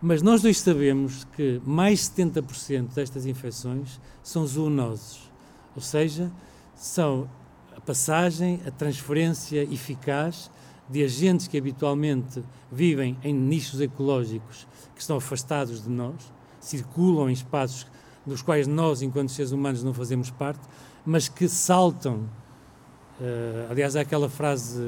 Mas 0.01 0.23
nós 0.23 0.43
dois 0.43 0.59
sabemos 0.59 1.25
que 1.37 1.61
mais 1.65 2.09
70% 2.09 2.95
destas 2.95 3.27
infecções 3.27 4.01
são 4.23 4.47
zoonoses, 4.47 5.21
ou 5.77 5.83
seja, 5.83 6.31
são 6.75 7.29
a 7.77 7.81
passagem, 7.81 8.61
a 8.67 8.71
transferência 8.71 9.63
eficaz 9.63 10.51
de 10.89 11.05
agentes 11.05 11.47
que 11.47 11.59
habitualmente 11.59 12.43
vivem 12.73 13.17
em 13.23 13.35
nichos 13.35 13.81
ecológicos 13.81 14.67
que 14.95 15.01
estão 15.01 15.17
afastados 15.17 15.83
de 15.83 15.91
nós, 15.91 16.15
circulam 16.59 17.29
em 17.29 17.33
espaços 17.33 17.87
dos 18.25 18.43
quais 18.43 18.67
nós, 18.67 19.03
enquanto 19.03 19.31
seres 19.31 19.53
humanos, 19.53 19.83
não 19.83 19.95
fazemos 19.95 20.31
parte, 20.31 20.61
mas 21.05 21.29
que 21.29 21.49
saltam 21.49 22.27
Uh, 23.21 23.71
aliás, 23.71 23.97
há 23.97 24.01
aquela 24.01 24.31
frase 24.31 24.81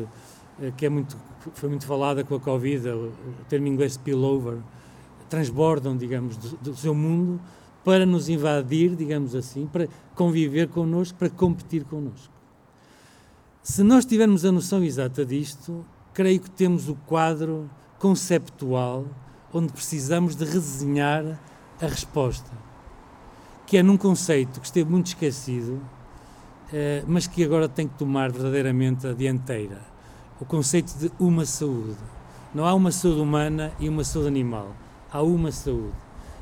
uh, 0.59 0.73
que 0.75 0.87
é 0.87 0.89
muito, 0.89 1.19
foi 1.53 1.69
muito 1.69 1.85
falada 1.85 2.25
com 2.25 2.35
a 2.35 2.41
Covid, 2.41 2.89
o, 2.89 3.09
o 3.09 3.45
termo 3.47 3.67
inglês 3.67 3.93
spillover, 3.93 4.57
transbordam, 5.33 5.97
digamos, 5.97 6.37
do, 6.37 6.57
do, 6.59 6.77
seu 6.77 6.95
mundo 6.95 7.41
para 7.83 8.05
nos 8.05 8.29
invadir, 8.29 8.95
digamos 8.95 9.35
assim, 9.35 9.67
para 9.67 9.89
conviver 10.15 10.69
connosco, 10.69 11.19
para 11.19 11.31
competir 11.31 11.85
connosco. 11.85 12.31
Se 13.63 13.83
nós 13.83 14.05
tivermos 14.05 14.45
a 14.45 14.53
noção 14.53 14.85
exata 14.85 15.25
disto, 15.25 15.87
creio 16.13 16.39
que 16.39 16.51
temos 16.51 16.87
o 16.87 16.95
quadro 17.07 17.71
conceptual 17.99 19.07
onde 19.55 19.73
precisamos 19.73 20.37
de 20.37 20.45
redesenhar 20.45 21.41
a 21.81 21.87
resposta, 21.87 22.51
que 23.67 23.79
é 23.79 23.83
num 23.83 23.97
conceito 23.97 24.61
que 24.61 24.67
esteve 24.67 24.91
muito 24.91 25.07
esquecido, 25.07 25.81
eh, 26.71 27.03
mas 27.07 27.27
que 27.27 27.43
agora 27.43 27.71
tem 27.71 27.89
que 27.89 27.95
tomar 27.95 28.31
verdadeiramente 28.31 29.07
a 29.07 29.15
dianteira. 29.15 29.81
O 30.39 30.45
conceito 30.45 30.93
de 30.99 31.11
uma 31.19 31.47
saúde. 31.47 31.97
Não 32.55 32.67
há 32.67 32.75
uma 32.75 32.93
saúde 32.93 33.21
humana 33.21 33.73
e 33.81 33.89
uma 33.89 34.05
saúde 34.05 34.29
animal. 34.29 34.75
Há 35.13 35.23
uma 35.23 35.53
saúde. 35.53 35.93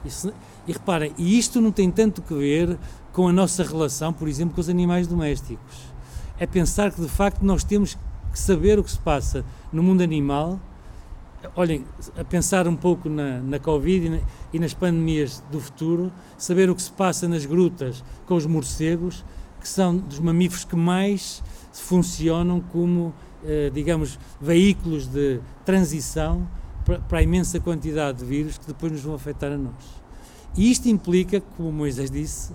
Isso, 0.05 0.33
e 0.67 0.73
reparem, 0.73 1.13
e 1.19 1.39
isto 1.39 1.61
não 1.61 1.73
tem 1.73 1.91
tanto 1.91 2.23
que 2.23 2.35
ver 2.35 2.79
com 3.13 3.29
a 3.29 3.33
nossa 3.33 3.63
relação, 3.63 4.13
por 4.13 4.29
exemplo, 4.29 4.55
com 4.55 4.61
os 4.61 4.69
animais 4.69 5.07
domésticos. 5.07 5.91
É 6.39 6.47
pensar 6.47 6.93
que 6.93 7.01
de 7.01 7.09
facto 7.09 7.43
nós 7.43 7.65
temos 7.65 7.99
que 8.33 8.39
saber 8.39 8.79
o 8.79 8.85
que 8.85 8.91
se 8.91 8.99
passa 8.99 9.45
no 9.73 9.83
mundo 9.83 10.03
animal. 10.03 10.59
Olhem, 11.57 11.85
a 12.17 12.25
pensar 12.25 12.69
um 12.69 12.77
pouco 12.77 13.09
na, 13.09 13.41
na 13.41 13.59
Covid 13.59 14.07
e, 14.07 14.11
na, 14.11 14.19
e 14.53 14.59
nas 14.59 14.73
pandemias 14.73 15.43
do 15.51 15.61
futuro, 15.61 16.13
saber 16.39 16.71
o 16.71 16.75
que 16.75 16.83
se 16.83 16.93
passa 16.93 17.27
nas 17.27 17.45
grutas 17.45 18.05
com 18.27 18.35
os 18.35 18.47
morcegos, 18.47 19.25
que 19.61 19.69
são 19.69 19.97
dos 19.97 20.19
mamíferos 20.19 20.65
que 20.65 20.77
mais 20.77 21.43
funcionam 21.73 22.61
como, 22.61 23.13
eh, 23.45 23.71
digamos, 23.73 24.19
veículos 24.41 25.07
de 25.07 25.41
transição 25.65 26.47
para, 26.99 27.19
a 27.19 27.23
imensa 27.23 27.61
quantidade 27.61 28.19
de 28.19 28.25
vírus 28.25 28.59
que 28.59 28.67
depois 28.67 28.93
nos 28.93 29.03
vão 29.03 29.15
afetar 29.15 29.53
a 29.53 29.59
nós. 29.59 30.01
E 30.57 30.71
isto 30.71 30.89
implica, 30.89 31.41
como 31.57 31.71
Moisés 31.71 32.11
disse, 32.11 32.53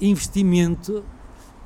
investimento 0.00 1.04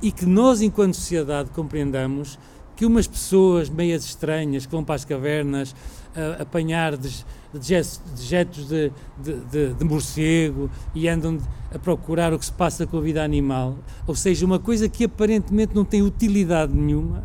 e 0.01 0.11
que 0.11 0.27
nós, 0.27 0.61
enquanto 0.61 0.95
sociedade, 0.95 1.51
compreendamos 1.51 2.39
que 2.75 2.85
umas 2.85 3.07
pessoas 3.07 3.69
meias 3.69 4.05
estranhas 4.05 4.67
que 4.67 4.73
vão 4.73 4.83
para 4.83 4.95
as 4.95 5.05
cavernas 5.05 5.75
a, 6.15 6.43
apanhar 6.43 6.97
dejetos 6.97 8.69
de, 8.69 8.91
de, 9.23 9.41
de, 9.51 9.75
de, 9.75 9.85
morcego 9.85 10.71
e 10.95 11.09
andam 11.09 11.39
a 11.73 11.79
procurar 11.79 12.33
o 12.33 12.39
que 12.39 12.45
se 12.45 12.53
passa 12.53 12.87
com 12.87 12.99
a 12.99 13.01
vida 13.01 13.23
animal, 13.23 13.79
ou 14.07 14.15
seja, 14.15 14.45
uma 14.45 14.59
coisa 14.59 14.89
que 14.89 15.05
aparentemente 15.05 15.75
não 15.75 15.85
tem 15.85 16.03
utilidade 16.03 16.73
nenhuma, 16.73 17.25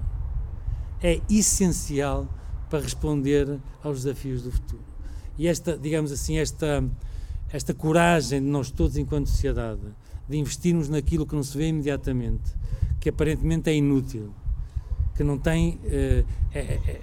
é 1.02 1.22
essencial 1.30 2.28
para 2.70 2.80
responder 2.80 3.60
aos 3.84 4.04
desafios 4.04 4.44
do 4.44 4.52
futuro. 4.52 4.84
E 5.38 5.48
esta, 5.48 5.78
digamos 5.78 6.12
assim, 6.12 6.38
esta, 6.38 6.84
esta 7.52 7.74
coragem 7.74 8.42
de 8.42 8.48
nós 8.48 8.72
todos, 8.72 8.98
enquanto 8.98 9.28
sociedade, 9.28 9.82
de 10.28 10.38
investirmos 10.38 10.90
naquilo 10.90 11.26
que 11.26 11.36
não 11.36 11.44
se 11.44 11.58
vê 11.58 11.68
imediatamente, 11.68 12.54
que 13.00 13.10
aparentemente 13.10 13.70
é 13.70 13.76
inútil, 13.76 14.34
que 15.16 15.24
não 15.24 15.38
tem 15.38 15.80
uh, 15.84 16.26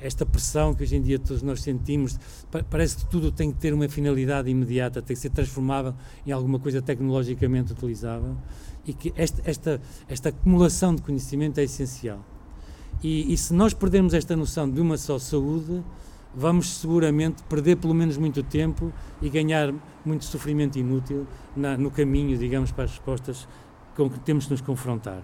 esta 0.00 0.24
pressão 0.24 0.74
que 0.74 0.82
hoje 0.84 0.96
em 0.96 1.02
dia 1.02 1.18
todos 1.18 1.42
nós 1.42 1.62
sentimos. 1.62 2.18
Parece 2.70 2.98
que 2.98 3.06
tudo 3.06 3.32
tem 3.32 3.50
que 3.52 3.58
ter 3.58 3.74
uma 3.74 3.88
finalidade 3.88 4.48
imediata, 4.48 5.02
tem 5.02 5.16
que 5.16 5.20
ser 5.20 5.30
transformável 5.30 5.94
em 6.24 6.30
alguma 6.30 6.58
coisa 6.60 6.80
tecnologicamente 6.80 7.72
utilizável 7.72 8.36
e 8.86 8.92
que 8.92 9.12
esta, 9.16 9.42
esta, 9.44 9.80
esta 10.08 10.28
acumulação 10.28 10.94
de 10.94 11.02
conhecimento 11.02 11.58
é 11.58 11.64
essencial. 11.64 12.24
E, 13.02 13.32
e 13.32 13.36
se 13.36 13.52
nós 13.52 13.74
perdermos 13.74 14.14
esta 14.14 14.34
noção 14.36 14.70
de 14.70 14.80
uma 14.80 14.96
só 14.96 15.18
saúde, 15.18 15.82
vamos 16.34 16.78
seguramente 16.78 17.42
perder 17.44 17.76
pelo 17.76 17.94
menos 17.94 18.16
muito 18.16 18.42
tempo 18.42 18.92
e 19.22 19.28
ganhar 19.28 19.72
muito 20.04 20.24
sofrimento 20.24 20.78
inútil 20.78 21.26
na, 21.56 21.76
no 21.76 21.90
caminho, 21.90 22.36
digamos, 22.36 22.72
para 22.72 22.84
as 22.84 22.90
respostas 22.90 23.48
com 23.96 24.10
que 24.10 24.18
temos 24.20 24.44
de 24.44 24.50
nos 24.50 24.60
confrontar. 24.60 25.22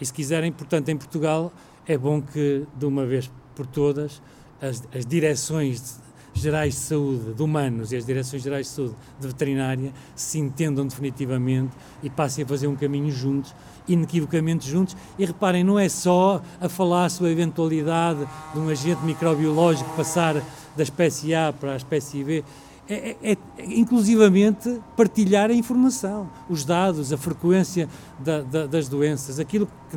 E 0.00 0.04
se 0.04 0.12
quiserem, 0.12 0.52
portanto, 0.52 0.88
em 0.88 0.96
Portugal, 0.96 1.52
é 1.86 1.96
bom 1.96 2.20
que, 2.20 2.66
de 2.76 2.84
uma 2.84 3.06
vez 3.06 3.30
por 3.54 3.66
todas, 3.66 4.20
as, 4.60 4.82
as 4.94 5.06
direções 5.06 6.00
gerais 6.34 6.74
de 6.74 6.80
saúde 6.80 7.34
de 7.34 7.42
humanos 7.42 7.92
e 7.92 7.96
as 7.96 8.06
direções 8.06 8.42
gerais 8.42 8.66
de 8.66 8.72
saúde 8.72 8.96
de 9.20 9.26
veterinária 9.26 9.92
se 10.14 10.38
entendam 10.38 10.86
definitivamente 10.86 11.76
e 12.02 12.08
passem 12.08 12.44
a 12.44 12.46
fazer 12.46 12.66
um 12.66 12.76
caminho 12.76 13.10
juntos 13.10 13.54
inequivocamente 13.88 14.68
juntos. 14.68 14.96
E 15.18 15.24
reparem, 15.24 15.64
não 15.64 15.78
é 15.78 15.88
só 15.88 16.42
a 16.60 16.68
falar 16.68 17.10
sobre 17.10 17.30
a 17.30 17.32
eventualidade 17.32 18.26
de 18.52 18.58
um 18.58 18.68
agente 18.68 19.02
microbiológico 19.04 19.88
passar 19.96 20.34
da 20.76 20.82
espécie 20.82 21.34
A 21.34 21.52
para 21.52 21.72
a 21.72 21.76
espécie 21.76 22.24
B. 22.24 22.44
É, 22.88 23.16
é, 23.22 23.32
é, 23.32 23.36
inclusivamente 23.64 24.80
partilhar 24.96 25.50
a 25.50 25.54
informação, 25.54 26.28
os 26.50 26.64
dados, 26.64 27.12
a 27.12 27.16
frequência 27.16 27.88
da, 28.18 28.42
da, 28.42 28.66
das 28.66 28.88
doenças, 28.88 29.38
aquilo 29.38 29.68
que 29.90 29.96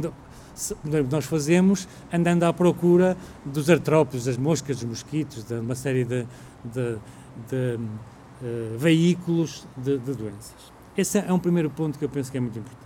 nós 1.10 1.26
fazemos 1.26 1.88
andando 2.14 2.44
à 2.44 2.54
procura 2.54 3.18
dos 3.44 3.70
artrópodes, 3.70 4.26
das 4.26 4.38
moscas, 4.38 4.78
dos 4.78 4.86
mosquitos, 4.86 5.44
de 5.44 5.56
uma 5.56 5.76
série 5.76 6.06
de, 6.06 6.26
de, 6.64 6.98
de 7.50 7.76
uh, 7.76 8.78
veículos 8.78 9.68
de 9.76 9.98
doenças. 9.98 10.74
Esse 10.98 11.18
é 11.18 11.34
um 11.34 11.40
primeiro 11.40 11.70
ponto 11.70 12.00
que 12.00 12.06
eu 12.06 12.10
penso 12.10 12.32
que 12.32 12.38
é 12.38 12.42
muito 12.42 12.58
importante. 12.58 12.85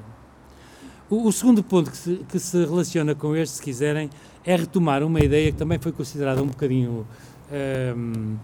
O, 1.10 1.28
o 1.28 1.32
segundo 1.32 1.63
ponto 1.63 1.89
que 1.89 1.98
se, 1.98 2.15
que 2.30 2.39
se, 2.39 2.58
relaciona 2.65 3.15
com 3.15 3.36
este, 3.36 3.56
se 3.56 3.62
quiserem, 3.63 4.12
é 4.45 4.56
retomar 4.56 5.02
uma 5.04 5.19
ideia 5.19 5.52
que 5.52 5.58
também 5.58 5.80
foi 5.80 5.91
considerada 5.91 6.41
um 6.43 6.45
bocadinho 6.45 7.08
um, 7.52 8.36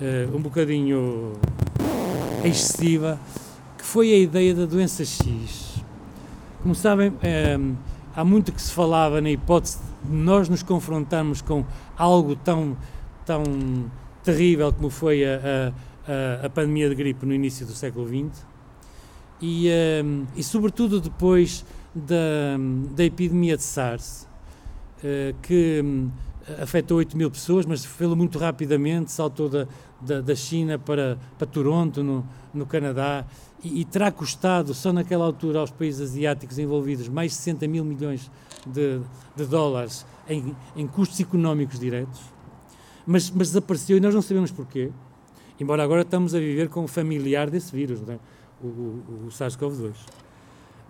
uh, 0.00 0.36
um 0.36 0.40
bocadinho 0.42 1.32
excessiva, 2.44 3.18
que 3.78 3.84
foi 3.84 4.12
a 4.12 4.18
ideia 4.18 4.54
da 4.54 4.66
doença 4.66 5.02
X. 5.02 5.82
Como 6.62 6.74
sabem, 6.74 7.10
um, 7.58 7.74
há 8.14 8.22
muito 8.22 8.52
que 8.52 8.60
se 8.60 8.72
falava 8.72 9.22
na 9.22 9.30
hipótese 9.30 9.78
de 10.04 10.14
nós 10.14 10.46
nos 10.46 10.62
confrontarmos 10.62 11.40
com 11.40 11.64
algo 11.96 12.36
tão, 12.36 12.76
tão 13.24 13.44
terrível 14.22 14.70
como 14.74 14.90
foi 14.90 15.24
a, 15.24 15.72
a, 16.42 16.46
a 16.46 16.50
pandemia 16.50 16.90
de 16.90 16.94
gripe 16.94 17.24
no 17.24 17.32
início 17.32 17.64
do 17.64 17.72
século 17.72 18.06
XX 18.06 18.44
e, 19.40 19.70
um, 20.04 20.26
e 20.36 20.42
sobretudo 20.42 21.00
depois 21.00 21.64
da, 21.94 22.56
da 22.94 23.04
epidemia 23.04 23.56
de 23.56 23.62
SARS, 23.62 24.26
uh, 24.98 25.34
que 25.42 25.80
um, 25.84 26.10
afetou 26.60 26.98
8 26.98 27.16
mil 27.16 27.30
pessoas, 27.30 27.66
mas 27.66 27.84
fez 27.84 28.10
muito 28.14 28.38
rapidamente, 28.38 29.12
saltou 29.12 29.48
da, 29.48 29.66
da, 30.00 30.20
da, 30.20 30.34
China 30.34 30.78
para, 30.78 31.18
para 31.38 31.46
Toronto, 31.46 32.02
no, 32.02 32.26
no 32.52 32.66
Canadá, 32.66 33.24
e, 33.62 33.80
e, 33.80 33.84
terá 33.84 34.10
custado, 34.10 34.72
só 34.72 34.92
naquela 34.92 35.24
altura, 35.24 35.60
aos 35.60 35.70
países 35.70 36.10
asiáticos 36.10 36.58
envolvidos, 36.58 37.08
mais 37.08 37.32
de 37.32 37.38
60 37.38 37.68
mil 37.68 37.84
milhões 37.84 38.30
de, 38.66 39.00
de 39.36 39.44
dólares 39.44 40.06
em, 40.28 40.56
em 40.74 40.86
custos 40.86 41.20
económicos 41.20 41.78
diretos. 41.78 42.20
Mas, 43.06 43.30
mas 43.30 43.48
desapareceu 43.48 43.96
e 43.96 44.00
nós 44.00 44.14
não 44.14 44.22
sabemos 44.22 44.50
porquê, 44.50 44.90
embora 45.58 45.82
agora 45.82 46.02
estamos 46.02 46.34
a 46.34 46.38
viver 46.38 46.68
com 46.68 46.84
o 46.84 46.88
familiar 46.88 47.50
desse 47.50 47.74
vírus, 47.74 48.00
é? 48.08 48.18
o, 48.62 48.66
o, 48.66 49.26
o 49.26 49.28
SARS-CoV-2. 49.28 49.94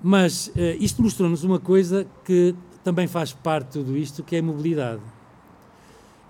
Mas 0.02 0.48
uh, 0.48 0.52
isto 0.78 1.02
mostrou-nos 1.02 1.44
uma 1.44 1.58
coisa 1.58 2.06
que 2.24 2.54
também 2.82 3.06
faz 3.06 3.32
parte 3.32 3.66
de 3.66 3.72
tudo 3.72 3.96
isto, 3.96 4.22
que 4.22 4.36
é 4.36 4.38
a 4.38 4.42
mobilidade. 4.42 5.02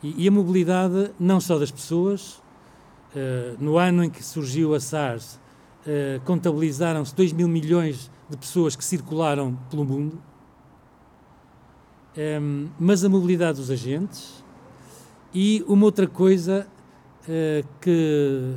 E, 0.02 0.24
e 0.24 0.28
a 0.28 0.30
mobilidade 0.30 1.12
não 1.18 1.40
só 1.40 1.59
das 1.59 1.70
pessoas, 1.70 2.42
uh, 3.14 3.56
no 3.59 3.78
ano 3.78 4.04
em 4.04 4.11
que 4.11 4.24
surgiu 4.24 4.74
a 4.74 4.80
SARS, 4.80 5.35
uh, 5.87 6.20
contabilizaram-se 6.24 7.14
2 7.14 7.33
mil 7.33 7.48
milhões 7.48 8.11
de 8.28 8.37
pessoas 8.37 8.76
que 8.76 8.85
circularam 8.85 9.59
pelo 9.70 9.85
mundo, 9.85 10.20
um, 12.16 12.20
ehm, 12.20 12.68
mas 12.78 13.04
a 13.04 13.09
mobilidade 13.09 13.59
dos 13.59 13.70
agentes 13.70 14.44
e 15.35 15.64
uma 15.66 15.85
outra 15.85 16.06
coisa 16.06 16.66
uh, 17.22 17.66
que 17.80 18.54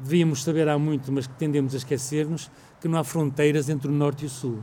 devíamos 0.00 0.44
saber 0.44 0.68
há 0.68 0.78
muito, 0.78 1.10
mas 1.12 1.26
que 1.26 1.34
tendemos 1.34 1.74
a 1.74 1.76
esquecer-nos, 1.76 2.50
que 2.80 2.88
não 2.88 2.98
há 2.98 3.04
fronteiras 3.04 3.68
entre 3.68 3.88
o 3.88 3.92
Norte 3.92 4.24
e 4.24 4.26
o 4.26 4.30
Sul. 4.30 4.62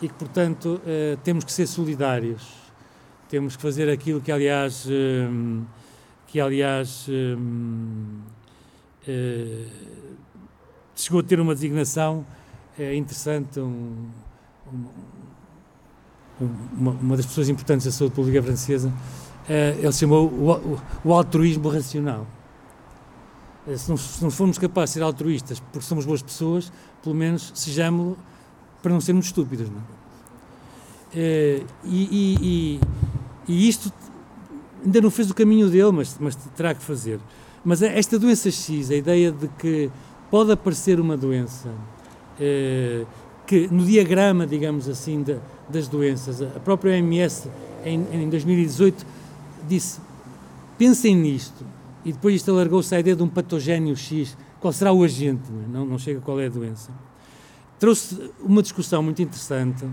E 0.00 0.08
que, 0.08 0.14
portanto, 0.14 0.80
uh, 0.84 1.16
temos 1.22 1.44
que 1.44 1.52
ser 1.52 1.66
solidários. 1.66 2.46
Temos 3.28 3.56
que 3.56 3.62
fazer 3.62 3.88
aquilo 3.88 4.20
que, 4.20 4.30
aliás, 4.30 4.86
uh, 4.86 5.64
que, 6.26 6.40
aliás 6.40 7.06
uh, 7.08 8.22
chegou 10.94 11.20
a 11.20 11.22
ter 11.22 11.38
uma 11.38 11.54
designação 11.54 12.26
interessante, 12.94 13.60
um, 13.60 14.10
um, 14.66 14.84
uma, 16.76 16.90
uma, 16.90 17.16
das 17.16 17.24
pessoas 17.24 17.48
importantes 17.48 17.86
da 17.86 17.92
saúde 17.92 18.14
pública 18.14 18.42
francesa, 18.42 18.92
ele 19.48 19.92
chamou 19.92 20.28
o, 20.28 20.50
o, 20.50 20.80
o 21.04 21.14
altruísmo 21.14 21.68
racional 21.68 22.26
se 23.74 23.88
não, 23.88 23.96
se 23.96 24.22
não 24.22 24.30
formos 24.30 24.58
capazes 24.58 24.94
de 24.94 25.00
ser 25.00 25.04
altruístas 25.04 25.60
porque 25.60 25.86
somos 25.86 26.04
boas 26.04 26.22
pessoas, 26.22 26.72
pelo 27.02 27.14
menos 27.14 27.52
sejamos 27.54 28.16
para 28.82 28.92
não 28.92 29.00
sermos 29.00 29.26
estúpidos. 29.26 29.68
Não 29.68 29.78
é? 29.78 30.06
Eh, 31.14 31.62
e, 31.84 32.78
e, 32.78 32.80
e, 33.48 33.68
isto 33.68 33.92
ainda 34.84 35.00
não 35.00 35.10
fez 35.10 35.30
o 35.30 35.34
caminho 35.34 35.68
dele, 35.68 35.90
mas, 35.90 36.16
mas 36.20 36.36
terá 36.56 36.74
que 36.74 36.82
fazer. 36.82 37.18
Mas 37.64 37.82
é 37.82 37.98
esta 37.98 38.18
doença 38.18 38.50
X, 38.50 38.90
a 38.90 38.94
ideia 38.94 39.32
de 39.32 39.48
que 39.58 39.90
pode 40.30 40.52
aparecer 40.52 41.00
uma 41.00 41.16
doença 41.16 41.72
eh, 42.38 43.04
que 43.46 43.68
no 43.68 43.84
diagrama, 43.84 44.46
digamos 44.46 44.88
assim, 44.88 45.22
de, 45.22 45.38
das 45.68 45.88
doenças, 45.88 46.42
a 46.42 46.60
própria 46.60 46.92
OMS 46.92 47.48
em, 47.84 48.06
em 48.12 48.28
2018 48.28 49.06
disse: 49.68 50.00
pensem 50.76 51.16
nisto, 51.16 51.64
e 52.06 52.12
depois 52.12 52.36
isto 52.36 52.52
alargou-se 52.52 52.94
à 52.94 53.00
ideia 53.00 53.16
de 53.16 53.22
um 53.24 53.28
patogénio 53.28 53.96
X. 53.96 54.38
Qual 54.60 54.72
será 54.72 54.92
o 54.92 55.02
agente? 55.02 55.50
Não, 55.50 55.84
não 55.84 55.98
chega 55.98 56.20
qual 56.20 56.38
é 56.38 56.46
a 56.46 56.48
doença. 56.48 56.92
Trouxe 57.80 58.30
uma 58.38 58.62
discussão 58.62 59.02
muito 59.02 59.20
interessante 59.20 59.84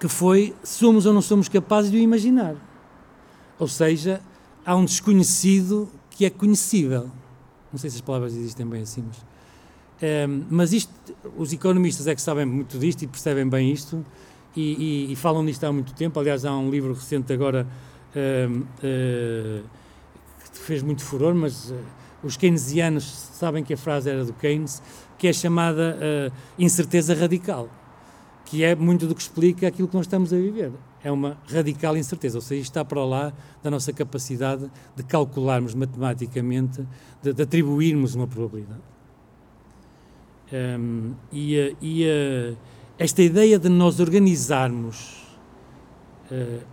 que 0.00 0.08
foi 0.08 0.52
somos 0.64 1.06
ou 1.06 1.14
não 1.14 1.22
somos 1.22 1.48
capazes 1.48 1.88
de 1.88 1.98
o 1.98 2.00
imaginar. 2.00 2.56
Ou 3.60 3.68
seja, 3.68 4.20
há 4.66 4.74
um 4.74 4.84
desconhecido 4.84 5.88
que 6.10 6.24
é 6.24 6.30
conhecível. 6.30 7.08
Não 7.70 7.78
sei 7.78 7.88
se 7.88 7.96
as 7.96 8.02
palavras 8.02 8.34
existem 8.34 8.66
bem 8.66 8.82
assim, 8.82 9.04
mas. 9.06 9.18
Um, 9.18 10.04
ehm, 10.04 10.46
mas 10.50 10.72
isto, 10.72 10.92
os 11.38 11.52
economistas 11.52 12.08
é 12.08 12.14
que 12.16 12.20
sabem 12.20 12.44
muito 12.44 12.76
disto 12.76 13.02
e 13.02 13.06
percebem 13.06 13.48
bem 13.48 13.70
isto 13.70 14.04
e, 14.56 15.06
e, 15.06 15.12
e 15.12 15.14
falam 15.14 15.44
nisto 15.44 15.62
há 15.62 15.72
muito 15.72 15.94
tempo. 15.94 16.18
Aliás, 16.18 16.44
há 16.44 16.52
um 16.56 16.68
livro 16.68 16.92
recente 16.92 17.32
agora. 17.32 17.68
Um, 18.16 18.64
ehm, 18.82 19.60
uh, 19.62 19.81
fez 20.60 20.82
muito 20.82 21.02
furor, 21.02 21.34
mas 21.34 21.70
uh, 21.70 21.78
os 22.22 22.36
keynesianos 22.36 23.04
sabem 23.04 23.64
que 23.64 23.74
a 23.74 23.76
frase 23.76 24.10
era 24.10 24.24
do 24.24 24.32
Keynes, 24.32 24.82
que 25.18 25.28
é 25.28 25.32
chamada 25.32 25.98
uh, 25.98 26.32
incerteza 26.58 27.14
radical, 27.14 27.68
que 28.44 28.62
é 28.62 28.74
muito 28.74 29.06
do 29.06 29.14
que 29.14 29.22
explica 29.22 29.66
aquilo 29.66 29.88
que 29.88 29.94
nós 29.94 30.06
estamos 30.06 30.32
a 30.32 30.36
viver. 30.36 30.72
É 31.02 31.10
uma 31.10 31.36
radical 31.48 31.96
incerteza, 31.96 32.38
ou 32.38 32.42
seja, 32.42 32.62
está 32.62 32.84
para 32.84 33.04
lá 33.04 33.32
da 33.62 33.70
nossa 33.70 33.92
capacidade 33.92 34.70
de 34.94 35.02
calcularmos 35.02 35.74
matematicamente, 35.74 36.86
de, 37.22 37.32
de 37.32 37.42
atribuirmos 37.42 38.14
uma 38.14 38.26
probabilidade. 38.26 38.80
Um, 40.52 41.14
e, 41.32 41.58
uh, 41.58 41.76
e 41.80 42.04
esta 42.98 43.22
ideia 43.22 43.58
de 43.58 43.68
nós 43.68 43.98
organizarmos 44.00 45.22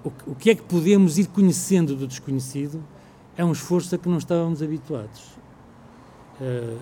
o, 0.06 0.32
o 0.32 0.36
que 0.36 0.52
é 0.52 0.56
que 0.56 0.62
podemos 0.62 1.18
ir 1.18 1.28
conhecendo 1.28 1.94
do 1.94 2.08
desconhecido 2.08 2.82
é 3.40 3.46
um 3.46 3.54
esforço 3.54 3.96
a 3.96 3.98
que 3.98 4.10
não 4.10 4.18
estávamos 4.18 4.62
habituados. 4.62 5.22
Uh, 6.42 6.78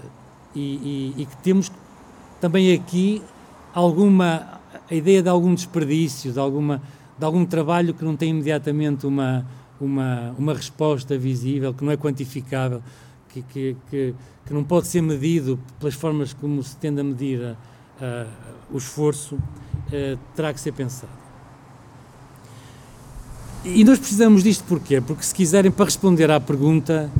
e, 0.55 1.13
e, 1.15 1.21
e, 1.21 1.25
que 1.27 1.37
temos 1.37 1.71
também 2.41 2.73
aqui 2.73 3.21
alguma 3.75 4.59
a 4.89 4.95
ideia 4.95 5.21
de 5.21 5.29
algum 5.29 5.53
desperdício, 5.53 6.33
de 6.33 6.39
alguma 6.39 6.81
de 7.15 7.23
algum 7.23 7.45
trabalho 7.45 7.93
que 7.93 8.03
não 8.03 8.15
tem 8.15 8.31
imediatamente 8.31 9.05
uma 9.05 9.45
uma 9.79 10.33
uma 10.35 10.53
resposta 10.55 11.15
visível, 11.15 11.75
que 11.75 11.85
não 11.85 11.91
é 11.91 11.97
quantificável, 11.97 12.81
que 13.29 13.43
que, 13.43 13.77
que, 13.91 14.15
que 14.43 14.53
não 14.53 14.63
pode 14.63 14.87
ser 14.87 15.01
medido 15.01 15.59
pelas 15.79 15.93
formas 15.93 16.33
como 16.33 16.63
se 16.63 16.75
tende 16.77 17.01
a 17.01 17.03
medir 17.03 17.39
a, 17.43 17.55
a, 18.03 18.25
o 18.71 18.77
esforço, 18.77 19.35
uh, 19.35 20.19
terá 20.35 20.51
que 20.51 20.59
ser 20.59 20.71
pensado. 20.71 21.26
E 23.73 23.83
nós 23.83 23.99
precisamos 23.99 24.43
disto 24.43 24.63
porquê? 24.63 25.01
Porque 25.01 25.23
se 25.23 25.33
quiserem, 25.35 25.69
para 25.69 25.85
responder 25.85 26.31
à 26.31 26.39
pergunta 26.39 27.11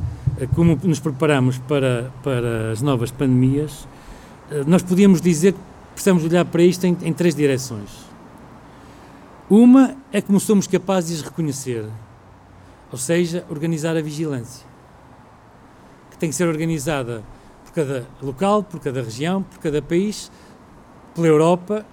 como 0.54 0.78
nos 0.84 0.98
preparamos 0.98 1.58
para, 1.58 2.10
para 2.22 2.72
as 2.72 2.80
novas 2.80 3.10
pandemias, 3.10 3.86
nós 4.66 4.82
podíamos 4.82 5.20
dizer 5.20 5.52
que 5.52 5.58
precisamos 5.92 6.24
olhar 6.24 6.44
para 6.44 6.62
isto 6.62 6.84
em, 6.84 6.96
em 7.02 7.12
três 7.12 7.34
direções. 7.34 7.90
Uma 9.50 9.96
é 10.10 10.22
como 10.22 10.40
somos 10.40 10.66
capazes 10.66 11.10
de 11.10 11.16
as 11.16 11.22
reconhecer, 11.22 11.84
ou 12.90 12.98
seja, 12.98 13.44
organizar 13.50 13.96
a 13.96 14.00
vigilância, 14.00 14.66
que 16.10 16.18
tem 16.18 16.30
que 16.30 16.36
ser 16.36 16.48
organizada 16.48 17.22
por 17.64 17.72
cada 17.72 18.06
local, 18.22 18.62
por 18.62 18.80
cada 18.80 19.02
região, 19.02 19.42
por 19.42 19.58
cada 19.58 19.82
país, 19.82 20.30
pela 21.14 21.26
Europa 21.26 21.84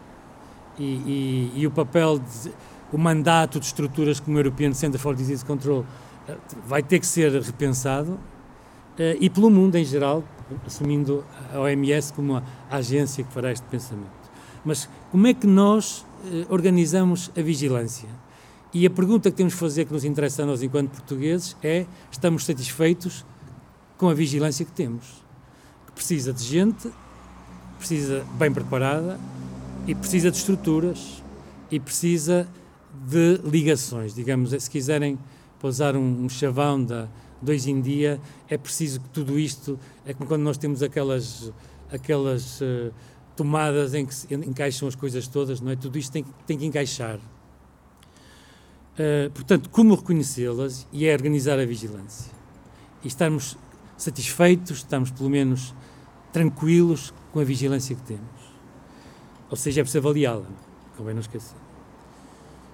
e, 0.78 0.84
e, 0.84 1.52
e 1.56 1.68
o 1.68 1.72
papel, 1.72 2.20
de, 2.20 2.52
o 2.92 2.98
mandato 2.98 3.60
de 3.60 3.66
estruturas 3.66 4.20
como 4.20 4.38
o 4.38 4.40
European 4.40 4.74
Center 4.74 5.00
for 5.00 5.16
Disease 5.16 5.44
Control 5.44 5.86
eh, 6.28 6.36
vai 6.68 6.84
ter 6.84 7.00
que 7.00 7.08
ser 7.08 7.32
repensado 7.42 8.20
eh, 8.98 9.18
e 9.20 9.30
pelo 9.30 9.50
mundo 9.50 9.76
em 9.76 9.84
geral, 9.84 10.24
assumindo 10.66 11.26
a 11.54 11.60
OMS 11.60 12.14
como 12.14 12.38
a 12.38 12.44
agência 12.70 13.24
que 13.24 13.32
fará 13.34 13.52
este 13.52 13.66
pensamento. 13.68 14.26
Mas 14.64 14.90
como 15.12 15.28
é 15.28 15.34
que 15.34 15.46
nós 15.46 16.06
eh, 16.26 16.46
organizamos 16.50 17.32
a 17.38 17.42
vigilância? 17.42 18.10
E 18.74 18.86
a 18.86 18.90
pergunta 18.90 19.32
que 19.32 19.38
temos 19.38 19.54
de 19.54 19.60
fazer, 19.60 19.86
que 19.86 19.94
nos 19.94 20.04
interessa 20.04 20.44
a 20.44 20.46
nós 20.46 20.62
enquanto 20.62 20.90
portugueses, 20.90 21.56
é: 21.64 21.86
estamos 22.12 22.46
satisfeitos 22.46 23.26
com 23.98 24.10
a 24.10 24.14
vigilância 24.14 24.66
que 24.66 24.72
temos? 24.72 25.24
Que 25.86 25.94
precisa 25.94 26.34
de 26.34 26.44
gente, 26.44 26.92
precisa 27.78 28.26
bem 28.38 28.52
preparada 28.52 29.20
e 29.88 29.96
precisa 29.96 30.32
de 30.32 30.38
estruturas 30.38 31.24
e 31.72 31.80
precisa 31.80 32.48
de 33.06 33.40
ligações. 33.44 34.14
Digamos, 34.14 34.52
se 34.52 34.70
quiserem 34.70 35.18
pousar 35.60 35.96
um, 35.96 36.26
um 36.26 36.30
chavão 36.30 36.84
da 36.84 37.08
de 37.42 37.52
hoje 37.52 37.72
em 37.72 37.82
dia 37.82 38.20
é 38.50 38.58
preciso 38.58 39.00
que 39.00 39.10
tudo 39.10 39.38
isto, 39.38 39.80
é 40.06 40.14
como 40.14 40.28
quando 40.28 40.42
nós 40.42 40.58
temos 40.58 40.82
aquelas, 40.82 41.52
aquelas 41.92 42.60
uh, 42.62 42.94
tomadas 43.36 43.94
em 43.94 44.06
que 44.06 44.16
se 44.16 44.34
encaixam 44.34 44.88
as 44.88 44.96
coisas 44.96 45.28
todas, 45.28 45.62
não 45.62 45.72
é? 45.72 45.76
Tudo 45.76 45.98
isto 45.98 46.12
tem, 46.12 46.26
tem 46.46 46.58
que 46.58 46.66
encaixar. 46.66 47.18
Uh, 48.98 49.30
portanto, 49.34 49.70
como 49.70 49.94
reconhecê-las 49.96 50.88
e 50.92 51.06
é 51.06 51.14
organizar 51.14 51.60
a 51.60 51.66
vigilância. 51.66 52.32
E 53.04 53.08
estarmos 53.08 53.58
satisfeitos, 53.98 54.78
estamos 54.78 55.12
pelo 55.12 55.30
menos 55.30 55.76
tranquilos 56.34 57.14
com 57.32 57.40
a 57.40 57.44
vigilância 57.44 57.96
que 57.96 58.02
temos. 58.02 58.24
Ou 59.50 59.58
seja, 59.58 59.82
é 59.82 59.84
preciso 59.84 60.00
avaliá-la, 60.00 60.48
convém 60.98 61.14
não 61.14 61.22
esquecer. 61.22 61.65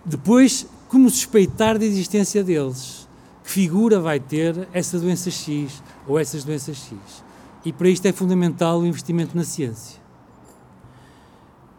Depois, 0.05 0.67
como 0.87 1.09
suspeitar 1.09 1.77
da 1.77 1.85
existência 1.85 2.43
deles? 2.43 3.01
que 3.43 3.49
figura 3.49 3.99
vai 3.99 4.19
ter 4.19 4.67
essa 4.73 4.99
doença 4.99 5.31
X 5.31 5.81
ou 6.07 6.19
essas 6.19 6.43
doenças 6.43 6.77
X. 6.77 7.23
E 7.65 7.71
para 7.71 7.89
isto 7.89 8.05
é 8.05 8.11
fundamental 8.11 8.79
o 8.79 8.85
investimento 8.85 9.35
na 9.35 9.43
ciência. 9.43 9.99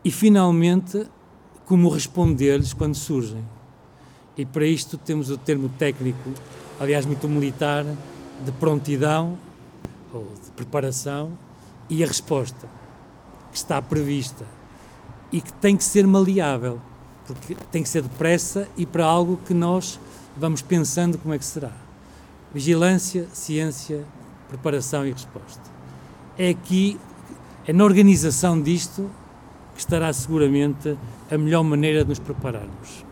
E 0.05 0.11
finalmente, 0.11 1.07
como 1.67 1.89
responder-lhes 1.89 2.73
quando 2.73 2.95
surgem. 2.95 3.45
E 4.37 4.45
para 4.45 4.67
isto 4.67 4.97
temos 4.97 5.31
o 5.31 5.37
termo 5.37 5.69
técnico, 5.79 6.31
aliás, 6.81 7.07
muito 7.07 7.29
militar, 7.29 7.85
de 8.45 8.53
prontidão 8.53 9.39
ou 10.13 10.33
de 10.45 10.51
preparação 10.53 11.33
e 11.89 12.03
a 12.03 12.07
resposta 12.07 12.69
que 13.51 13.57
está 13.57 13.81
prevista 13.81 14.45
e 15.31 15.41
que 15.41 15.53
tem 15.55 15.77
que 15.77 15.85
ser 15.85 16.07
maleável, 16.07 16.81
porque 17.27 17.57
tem 17.71 17.83
que 17.83 17.89
ser 17.89 18.03
depressa 18.03 18.69
e 18.77 18.85
para 18.85 19.05
algo 19.05 19.39
que 19.47 19.55
nós 19.55 19.99
vamos 20.37 20.63
pensando 20.63 21.19
como 21.19 21.35
é 21.35 21.39
que 21.39 21.45
será. 21.45 21.73
Vigilância, 22.53 23.27
ciência, 23.33 24.05
preparação 24.49 25.07
e 25.07 25.13
resposta. 25.13 25.63
É 26.37 26.51
aqui, 26.51 26.99
é 27.67 27.73
na 27.73 27.85
organização 27.85 28.61
disto 28.61 29.11
que 29.75 29.81
estará 29.81 30.13
seguramente 30.13 30.97
a 31.31 31.39
melhor 31.39 31.63
maneira 31.63 32.03
de 32.03 32.11
nos 32.11 32.19
prepararmos. 32.19 33.05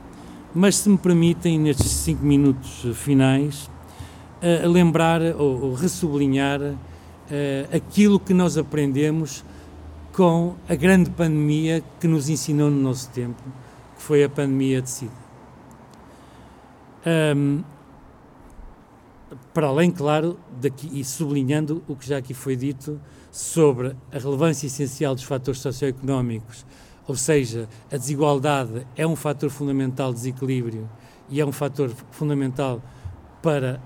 Mas 0.55 0.77
se 0.77 0.89
me 0.89 0.99
permitem, 0.99 1.59
nestes 1.59 1.91
cinco 1.91 2.25
minutos 2.25 2.85
finais, 2.97 3.71
uh, 4.43 4.69
lembrar 4.69 5.21
ou, 5.39 5.63
ou 5.63 5.75
ressublinhar 5.75 6.61
uh, 6.61 6.77
aquilo 7.73 8.19
que 8.19 8.35
nós 8.35 8.59
aprendemos 8.59 9.45
com 10.13 10.57
a 10.69 10.75
grande 10.75 11.09
pandemia 11.09 11.83
que 12.01 12.09
nos 12.09 12.29
ensinou 12.29 12.71
no 12.71 12.81
nosso 12.81 13.09
tempo, 13.11 13.41
que 14.01 14.07
foi 14.07 14.25
a 14.25 14.31
pandemia 14.31 14.81
de 14.81 14.89
SIDA. 14.89 15.13
Um, 17.37 17.63
para 19.53 19.67
além, 19.67 19.91
claro, 19.91 20.39
daqui, 20.59 20.89
e 20.91 21.05
sublinhando 21.05 21.85
o 21.87 21.95
que 21.95 22.09
já 22.09 22.17
aqui 22.17 22.33
foi 22.33 22.57
dito 22.57 22.99
sobre 23.31 23.95
a 24.11 24.19
relevância 24.19 24.67
essencial 24.67 25.15
dos 25.15 25.25
fatores 25.25 25.61
socioeconómicos, 25.61 26.65
ou 27.07 27.15
seja, 27.15 27.69
a 27.93 27.97
desigualdade 27.99 28.87
é 28.97 29.07
um 29.07 29.15
fator 29.15 29.51
fundamental 29.51 30.13
de 30.13 30.21
desequilíbrio 30.21 30.89
e 31.29 31.39
é 31.39 31.45
um 31.45 31.53
fator 31.53 31.91
fundamental 32.11 32.83
para 33.43 33.81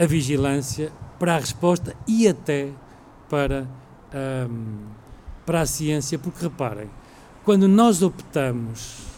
a 0.00 0.06
vigilância, 0.06 0.90
para 1.18 1.36
a 1.36 1.38
resposta 1.38 1.94
e 2.08 2.26
até 2.26 2.70
para, 3.28 3.68
um, 4.50 4.86
para 5.44 5.60
a 5.60 5.66
ciência, 5.66 6.18
porque 6.18 6.42
reparem, 6.42 6.88
quando 7.44 7.68
nós 7.68 8.02
optamos 8.02 9.13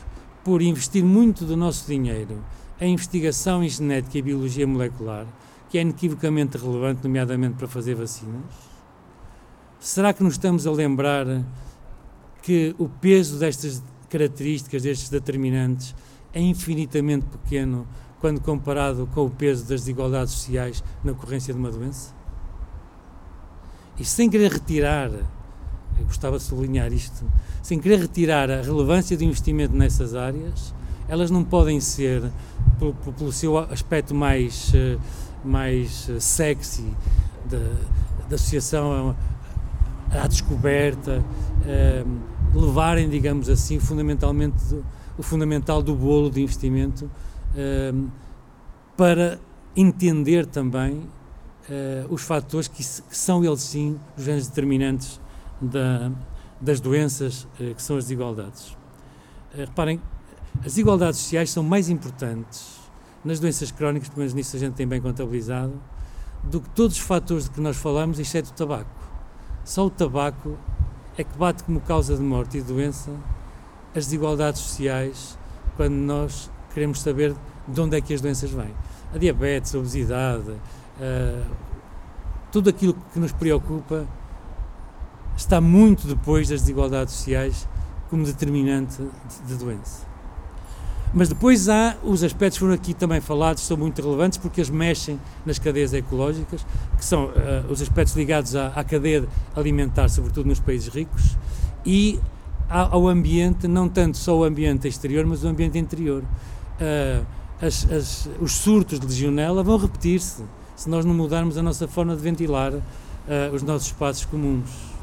por 0.47 0.63
investir 0.63 1.03
muito 1.03 1.45
do 1.45 1.57
nosso 1.57 1.89
dinheiro 1.89 2.41
a 2.81 2.87
investigação 2.87 3.65
em 3.65 3.69
genética 3.69 4.17
e 4.17 4.23
biologia 4.23 4.65
molecular, 4.65 5.27
que 5.69 5.77
é 5.77 5.81
inequivocamente 5.81 6.57
relevante, 6.57 7.03
nomeadamente 7.03 7.57
para 7.57 7.67
fazer 7.67 7.97
vacinas? 7.97 8.45
Será 9.81 10.13
que 10.13 10.23
nos 10.23 10.35
estamos 10.35 10.65
a 10.65 10.71
lembrar 10.71 11.27
que 12.43 12.77
o 12.79 12.89
peso 12.89 13.41
destas 13.41 13.83
características, 14.09 14.85
destes 14.85 15.09
determinantes, 15.09 15.97
é 16.33 16.41
infinitamente 16.41 17.27
pequeno 17.27 17.85
quando 18.21 18.41
comparado 18.41 19.09
com 19.13 19.27
o 19.27 19.31
peso 19.31 19.63
das 19.63 19.81
desigualdades 19.81 20.33
sociais 20.33 20.81
na 21.03 21.11
ocorrência 21.11 21.53
de 21.53 21.59
uma 21.59 21.73
doença? 21.73 22.15
E 23.99 24.05
sem 24.05 24.31
querer 24.31 24.53
retirar, 24.53 25.11
eu 25.99 26.07
gostava 26.07 26.37
de 26.37 26.43
sublinhar 26.43 26.93
isto, 26.93 27.25
sem 27.63 27.79
querer 27.79 28.01
retirar 28.01 28.51
a 28.51 28.63
relevância 28.63 29.17
do 29.17 29.25
investimento 29.25 29.75
nessas 29.75 30.15
áreas, 30.15 30.75
elas 31.09 31.31
não 31.31 31.45
podem 31.45 31.81
ser 31.81 32.31
pelo, 32.79 32.95
pelo 32.95 33.33
seu 33.33 33.59
aspecto 33.59 34.15
mais, 34.15 34.73
eh, 34.75 34.99
mais 35.45 36.09
eh, 36.09 36.21
sexy 36.21 36.85
da, 37.45 38.35
associação 38.35 39.17
à 40.11 40.27
descoberta, 40.27 41.25
eh, 41.65 42.05
levarem, 42.55 43.09
digamos 43.09 43.49
assim, 43.49 43.79
fundamentalmente 43.79 44.57
o 45.17 45.23
fundamental 45.23 45.83
do 45.83 45.95
bolo 45.95 46.31
de 46.31 46.43
investimento 46.43 47.11
para 48.97 49.39
entender 49.75 50.45
também 50.45 51.01
os 52.11 52.21
fatores 52.21 52.69
que, 52.69 52.85
que, 52.85 53.17
são 53.17 53.43
eles 53.43 53.63
sim 53.63 53.99
os 54.15 54.25
grandes 54.25 54.47
determinantes 54.47 55.19
da, 55.61 56.11
das 56.61 56.81
doenças 56.81 57.47
que 57.57 57.83
são 57.83 57.97
as 57.97 58.05
desigualdades. 58.05 58.77
reparem, 59.55 60.01
as 60.59 60.73
desigualdades 60.73 61.21
sociais 61.21 61.51
são 61.51 61.63
mais 61.63 61.89
importantes 61.89 62.81
nas 63.25 63.41
doenças 63.41 63.71
crónicas, 63.71 64.09
pelo 64.09 64.21
menos 64.21 64.35
nisso 64.35 64.57
a 64.57 64.59
gente 64.59 64.75
tem 64.75 64.87
bem 64.87 65.01
contabilizado, 65.01 65.73
do 66.45 66.61
que 66.61 66.69
todos 66.71 66.97
os 66.97 67.03
fatores 67.03 67.45
de 67.45 67.51
que 67.51 67.61
nós 67.61 67.77
falamos, 67.77 68.19
exceto 68.19 68.51
o 68.51 68.53
tabaco. 68.55 68.91
Só 69.65 69.87
o 69.87 69.91
tabaco 69.91 70.57
é 71.19 71.25
que 71.25 71.37
bate 71.37 71.65
como 71.65 71.81
causa 71.81 72.17
de 72.17 72.23
morte 72.23 72.59
e 72.59 72.63
de 72.63 72.69
doença 72.69 73.11
as 73.95 74.05
desigualdades 74.05 74.61
sociais 74.61 75.37
quando 75.77 75.95
nós 75.95 76.51
queremos 76.73 77.01
saber 77.01 77.35
de 77.67 77.81
onde 77.81 77.97
é 77.97 78.01
que 78.01 78.15
as 78.15 78.21
doenças 78.21 78.51
vêm. 78.51 78.75
A 79.13 79.19
diabetes, 79.19 79.75
a 79.75 79.79
obesidade, 79.79 80.51
uh, 80.51 81.57
tudo 82.53 82.71
aquilo 82.71 82.95
que 83.13 83.19
nos 83.19 83.33
preocupa 83.33 84.07
está 85.37 85.61
muito 85.61 86.07
depois 86.07 86.49
das 86.49 86.61
desigualdades 86.61 87.15
sociais 87.15 87.69
como 88.09 88.25
determinante 88.25 89.03
de, 89.47 89.55
doença. 89.57 90.07
Mas 91.13 91.29
depois 91.29 91.69
há 91.69 91.97
os 92.03 92.23
aspectos 92.23 92.59
que 92.59 92.61
foram 92.61 92.75
aqui 92.75 92.95
também 92.95 93.21
falados, 93.21 93.63
são 93.63 93.77
muito 93.77 94.01
relevantes 94.03 94.39
porque 94.39 94.61
eles 94.61 94.71
mexem 94.71 95.21
nas 95.45 95.59
cadeias 95.59 95.93
ecológicas, 95.93 96.65
que 96.97 97.05
são 97.05 97.27
uh, 97.27 97.33
os 97.71 97.81
aspectos 97.81 98.15
ligados 98.17 98.55
à, 98.55 98.69
à, 98.69 98.85
cadeia 98.85 99.27
alimentar, 99.55 100.09
sobretudo 100.09 100.49
nos 100.49 100.61
países 100.61 100.89
ricos, 100.89 101.37
e 101.85 102.19
ao 102.69 103.07
ambiente, 103.07 103.69
não 103.69 103.89
tanto 103.89 104.19
só 104.19 104.37
o 104.37 104.45
ambiente 104.45 104.89
exterior, 104.89 105.25
mas 105.25 105.45
o 105.45 105.49
ambiente 105.49 105.79
interior. 105.79 106.23
Uh, 106.81 107.25
as, 107.61 107.91
as, 107.91 108.29
os 108.41 108.53
surtos 108.53 109.01
de 109.01 109.07
legionela 109.07 109.63
vão 109.63 109.79
repetir-se 109.79 110.43
se 110.75 110.91
nós 110.91 111.05
não 111.05 111.15
mudarmos 111.15 111.57
a 111.57 111.63
nossa 111.63 111.89
forma 111.89 112.15
de 112.15 112.21
ventilar 112.21 112.73
uh, 112.73 112.83
os 113.55 113.63
nossos 113.63 113.87
espaços 113.87 114.25
comuns. 114.25 114.96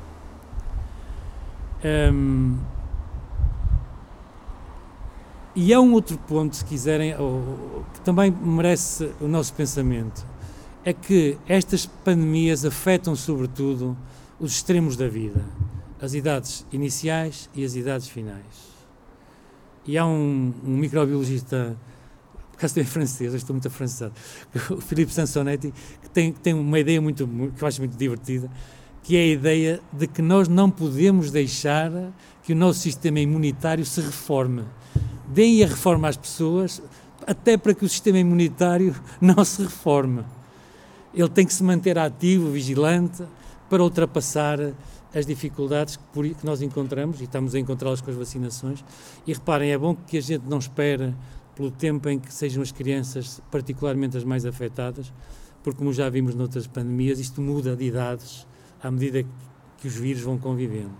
Um, 1.83 2.57
E 5.55 5.71
há 5.71 5.79
um 5.79 5.93
outro 5.93 6.17
ponto, 6.17 6.55
se 6.55 6.65
quiserem, 6.65 7.13
que 7.93 8.01
também 8.01 8.31
merece 8.31 9.11
o 9.21 9.27
nosso 9.27 9.53
pensamento, 9.53 10.25
é 10.83 10.91
que 10.91 11.37
estas 11.47 11.85
pandemias 11.85 12.65
afetam 12.65 13.15
sobretudo 13.15 13.95
os 14.39 14.53
extremos 14.53 14.97
da 14.97 15.07
vida, 15.07 15.45
as 16.01 16.15
idades 16.15 16.65
iniciais 16.71 17.51
e 17.53 17.63
as 17.63 17.75
idades 17.75 18.07
finais. 18.07 18.73
E 19.85 19.95
há 19.95 20.07
um, 20.07 20.51
um 20.65 20.75
microbiologista, 20.75 21.77
por 22.51 22.57
acaso 22.57 22.73
também 22.73 22.89
francês, 22.89 23.31
estou 23.35 23.53
muito 23.53 23.67
afrancesado, 23.67 24.13
o 24.75 24.81
Filipe 24.81 25.13
Sansonetti, 25.13 25.71
que 26.01 26.09
tem, 26.09 26.33
tem 26.33 26.55
uma 26.55 26.79
ideia 26.79 26.99
muito, 26.99 27.27
que 27.55 27.63
eu 27.63 27.67
acho 27.67 27.79
muito 27.79 27.95
divertida, 27.95 28.49
que 29.03 29.17
é 29.17 29.19
a 29.19 29.27
ideia 29.27 29.81
de 29.91 30.07
que 30.07 30.21
nós 30.21 30.47
não 30.47 30.71
podemos 30.71 31.29
deixar 31.29 31.91
que 32.41 32.53
o 32.53 32.55
nosso 32.55 32.79
sistema 32.79 33.19
imunitário 33.19 33.85
se 33.85 33.99
reforme. 33.99 34.63
Deem 35.27 35.61
a 35.61 35.67
reforma 35.67 36.07
às 36.07 36.15
pessoas, 36.15 36.81
até 37.27 37.57
para 37.57 37.73
que 37.73 37.83
o 37.83 37.89
sistema 37.89 38.17
imunitário 38.17 38.95
não 39.19 39.43
se 39.43 39.61
reforme. 39.61 40.23
Ele 41.13 41.29
tem 41.29 41.45
que 41.45 41.53
se 41.53 41.63
manter 41.63 41.99
ativo, 41.99 42.49
vigilante, 42.49 43.23
para 43.69 43.83
ultrapassar 43.83 44.57
as 45.13 45.25
dificuldades 45.25 45.97
que 46.13 46.45
nós 46.45 46.61
encontramos, 46.61 47.19
e 47.19 47.25
estamos 47.25 47.53
a 47.53 47.59
encontrá-las 47.59 48.01
com 48.01 48.09
as 48.09 48.17
vacinações. 48.17 48.83
E 49.27 49.33
reparem, 49.33 49.71
é 49.71 49.77
bom 49.77 49.95
que 49.95 50.17
a 50.17 50.21
gente 50.21 50.45
não 50.47 50.57
espere 50.57 51.13
pelo 51.55 51.69
tempo 51.69 52.09
em 52.09 52.17
que 52.17 52.33
sejam 52.33 52.63
as 52.63 52.71
crianças, 52.71 53.41
particularmente 53.51 54.17
as 54.17 54.23
mais 54.23 54.45
afetadas, 54.45 55.13
porque, 55.61 55.77
como 55.77 55.93
já 55.93 56.09
vimos 56.09 56.33
noutras 56.33 56.67
pandemias, 56.67 57.19
isto 57.19 57.41
muda 57.41 57.75
de 57.75 57.85
idades 57.85 58.47
à 58.83 58.91
medida 58.91 59.25
que 59.77 59.87
os 59.87 59.95
vírus 59.95 60.21
vão 60.21 60.37
convivendo. 60.37 60.91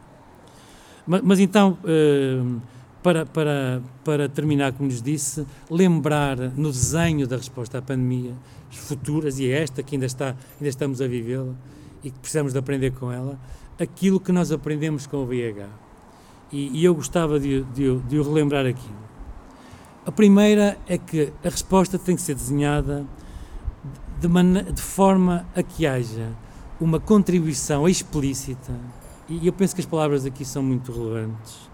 Mas, 1.05 1.21
mas 1.21 1.39
então, 1.39 1.77
uh, 1.83 2.61
para, 3.03 3.25
para, 3.25 3.81
para 4.03 4.29
terminar, 4.29 4.71
como 4.73 4.89
lhes 4.89 5.01
disse, 5.01 5.45
lembrar 5.69 6.37
no 6.37 6.71
desenho 6.71 7.27
da 7.27 7.35
resposta 7.35 7.77
à 7.77 7.81
pandemia, 7.81 8.33
futuras, 8.71 9.39
e 9.39 9.51
é 9.51 9.61
esta 9.61 9.83
que 9.83 9.95
ainda, 9.95 10.05
está, 10.05 10.35
ainda 10.57 10.69
estamos 10.69 11.01
a 11.01 11.07
vivê-la 11.07 11.53
e 12.03 12.09
que 12.09 12.19
precisamos 12.19 12.53
de 12.53 12.59
aprender 12.59 12.91
com 12.91 13.11
ela, 13.11 13.39
aquilo 13.79 14.19
que 14.19 14.31
nós 14.31 14.51
aprendemos 14.51 15.05
com 15.05 15.17
o 15.17 15.25
VIH. 15.25 15.67
E, 16.51 16.79
e 16.79 16.85
eu 16.85 16.95
gostava 16.95 17.39
de, 17.39 17.63
de, 17.63 17.97
de 17.99 18.19
o 18.19 18.23
relembrar 18.23 18.65
aquilo. 18.65 19.03
A 20.05 20.11
primeira 20.11 20.77
é 20.87 20.97
que 20.97 21.31
a 21.43 21.49
resposta 21.49 21.97
tem 21.97 22.15
que 22.15 22.21
ser 22.21 22.35
desenhada 22.35 23.05
de, 24.19 24.71
de 24.71 24.81
forma 24.81 25.45
a 25.55 25.63
que 25.63 25.87
haja 25.87 26.29
uma 26.79 26.99
contribuição 26.99 27.87
explícita, 27.87 28.73
e 29.29 29.47
eu 29.47 29.53
penso 29.53 29.73
que 29.73 29.81
as 29.81 29.87
palavras 29.87 30.25
aqui 30.25 30.43
são 30.43 30.61
muito 30.61 30.91
relevantes, 30.91 31.69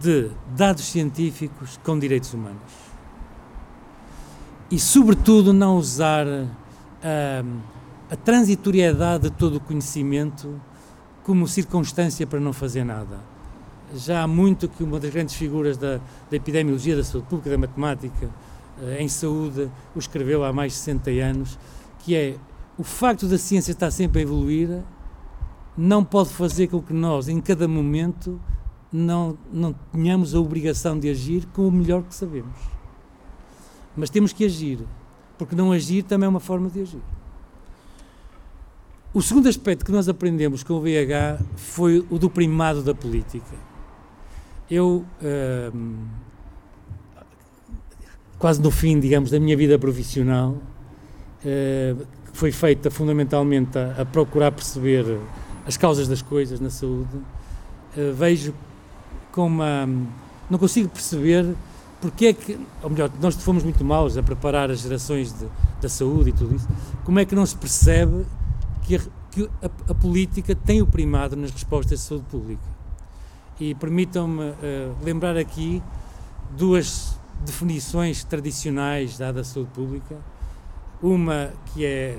de 0.00 0.30
dados 0.56 0.84
científicos 0.84 1.78
com 1.84 1.98
direitos 1.98 2.32
humanos. 2.32 2.72
E, 4.70 4.78
sobretudo, 4.78 5.52
não 5.52 5.76
usar 5.76 6.26
a, 6.26 7.44
a 8.10 8.16
transitoriedade 8.16 9.24
de 9.24 9.30
todo 9.30 9.56
o 9.56 9.60
conhecimento 9.60 10.58
como 11.22 11.46
circunstância 11.46 12.26
para 12.26 12.40
não 12.40 12.52
fazer 12.52 12.84
nada. 12.84 13.20
Já 13.94 14.22
há 14.22 14.26
muito 14.26 14.68
que 14.68 14.82
uma 14.82 14.98
das 14.98 15.10
grandes 15.10 15.34
figuras 15.34 15.76
da, 15.76 16.00
da 16.30 16.36
epidemiologia, 16.36 16.96
da 16.96 17.04
saúde 17.04 17.26
pública, 17.28 17.50
da 17.50 17.58
matemática, 17.58 18.30
eh, 18.80 19.02
em 19.02 19.08
saúde, 19.08 19.70
o 19.94 19.98
escreveu 19.98 20.42
há 20.42 20.52
mais 20.52 20.72
de 20.72 20.78
60 20.78 21.10
anos, 21.10 21.58
que 21.98 22.14
é 22.14 22.36
o 22.82 22.84
facto 22.84 23.28
da 23.28 23.38
ciência 23.38 23.70
estar 23.70 23.92
sempre 23.92 24.18
a 24.18 24.22
evoluir 24.22 24.82
não 25.78 26.02
pode 26.02 26.30
fazer 26.30 26.66
com 26.66 26.82
que 26.82 26.92
nós, 26.92 27.28
em 27.28 27.40
cada 27.40 27.68
momento, 27.68 28.40
não, 28.92 29.38
não 29.52 29.72
tenhamos 29.92 30.34
a 30.34 30.40
obrigação 30.40 30.98
de 30.98 31.08
agir 31.08 31.46
com 31.52 31.68
o 31.68 31.70
melhor 31.70 32.02
que 32.02 32.12
sabemos. 32.12 32.58
Mas 33.96 34.10
temos 34.10 34.32
que 34.32 34.44
agir, 34.44 34.80
porque 35.38 35.54
não 35.54 35.70
agir 35.70 36.02
também 36.02 36.26
é 36.26 36.28
uma 36.28 36.40
forma 36.40 36.68
de 36.68 36.80
agir. 36.80 37.02
O 39.14 39.22
segundo 39.22 39.48
aspecto 39.48 39.84
que 39.84 39.92
nós 39.92 40.08
aprendemos 40.08 40.64
com 40.64 40.74
o 40.74 40.80
VH 40.80 41.40
foi 41.54 42.04
o 42.10 42.18
do 42.18 42.28
primado 42.28 42.82
da 42.82 42.96
política. 42.96 43.56
Eu, 44.68 45.04
hum, 45.72 46.04
quase 48.40 48.60
no 48.60 48.72
fim, 48.72 48.98
digamos, 48.98 49.30
da 49.30 49.38
minha 49.38 49.56
vida 49.56 49.78
profissional, 49.78 50.56
hum, 51.46 52.21
foi 52.42 52.50
feita 52.50 52.90
fundamentalmente 52.90 53.78
a, 53.78 54.02
a, 54.02 54.04
procurar 54.04 54.50
perceber 54.50 55.20
as 55.64 55.76
causas 55.76 56.08
das 56.08 56.20
coisas 56.22 56.58
na 56.58 56.70
saúde, 56.70 57.16
uh, 57.16 58.12
vejo 58.14 58.52
com 59.30 59.46
uma. 59.46 59.88
Não 60.50 60.58
consigo 60.58 60.88
perceber 60.88 61.54
porque 62.00 62.26
é 62.26 62.32
que, 62.32 62.58
ou 62.82 62.90
melhor, 62.90 63.08
nós 63.20 63.36
fomos 63.36 63.62
muito 63.62 63.84
maus 63.84 64.16
a 64.16 64.24
preparar 64.24 64.72
as 64.72 64.80
gerações 64.80 65.32
de, 65.32 65.46
da 65.80 65.88
saúde 65.88 66.30
e 66.30 66.32
tudo 66.32 66.56
isso, 66.56 66.66
como 67.04 67.20
é 67.20 67.24
que 67.24 67.32
não 67.32 67.46
se 67.46 67.54
percebe 67.54 68.26
que 68.82 68.96
a, 68.96 69.00
que 69.30 69.48
a, 69.62 69.92
a 69.92 69.94
política 69.94 70.52
tem 70.52 70.82
o 70.82 70.86
primado 70.86 71.36
nas 71.36 71.52
respostas 71.52 72.00
de 72.00 72.04
saúde 72.04 72.24
pública? 72.28 72.68
E 73.60 73.72
permitam-me 73.76 74.42
uh, 74.42 74.96
lembrar 75.04 75.36
aqui 75.36 75.80
duas 76.58 77.16
definições 77.46 78.24
tradicionais 78.24 79.16
dadas 79.16 79.48
à 79.48 79.54
saúde 79.54 79.70
pública 79.72 80.16
uma 81.02 81.52
que 81.66 81.84
é, 81.84 82.18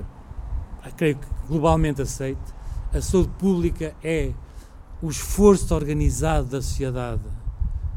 creio 0.91 1.17
que 1.17 1.27
globalmente 1.47 2.01
aceite, 2.01 2.41
a 2.93 3.01
saúde 3.01 3.29
pública 3.39 3.95
é 4.03 4.31
o 5.01 5.09
esforço 5.09 5.73
organizado 5.73 6.47
da 6.47 6.61
sociedade 6.61 7.23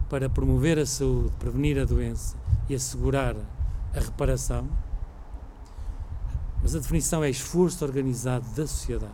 para 0.09 0.29
promover 0.29 0.79
a 0.79 0.87
saúde, 0.87 1.31
prevenir 1.39 1.79
a 1.79 1.85
doença 1.85 2.37
e 2.69 2.75
assegurar 2.75 3.37
a 3.95 4.01
reparação. 4.01 4.69
Mas 6.63 6.75
a 6.75 6.79
definição 6.79 7.23
é 7.23 7.31
esforço 7.31 7.85
organizado 7.85 8.45
da 8.57 8.67
sociedade. 8.67 9.13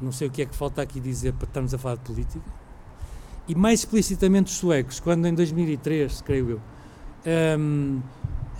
Não 0.00 0.12
sei 0.12 0.28
o 0.28 0.30
que 0.30 0.42
é 0.42 0.46
que 0.46 0.54
falta 0.54 0.82
aqui 0.82 1.00
dizer 1.00 1.32
para 1.34 1.46
estarmos 1.46 1.72
a 1.72 1.78
falar 1.78 1.96
de 1.96 2.02
política. 2.02 2.44
E 3.48 3.54
mais 3.54 3.80
explicitamente 3.80 4.50
os 4.50 4.58
suecos, 4.58 4.98
quando 4.98 5.26
em 5.26 5.34
2003, 5.34 6.20
creio 6.22 6.50
eu, 6.50 6.60
um, 7.58 8.00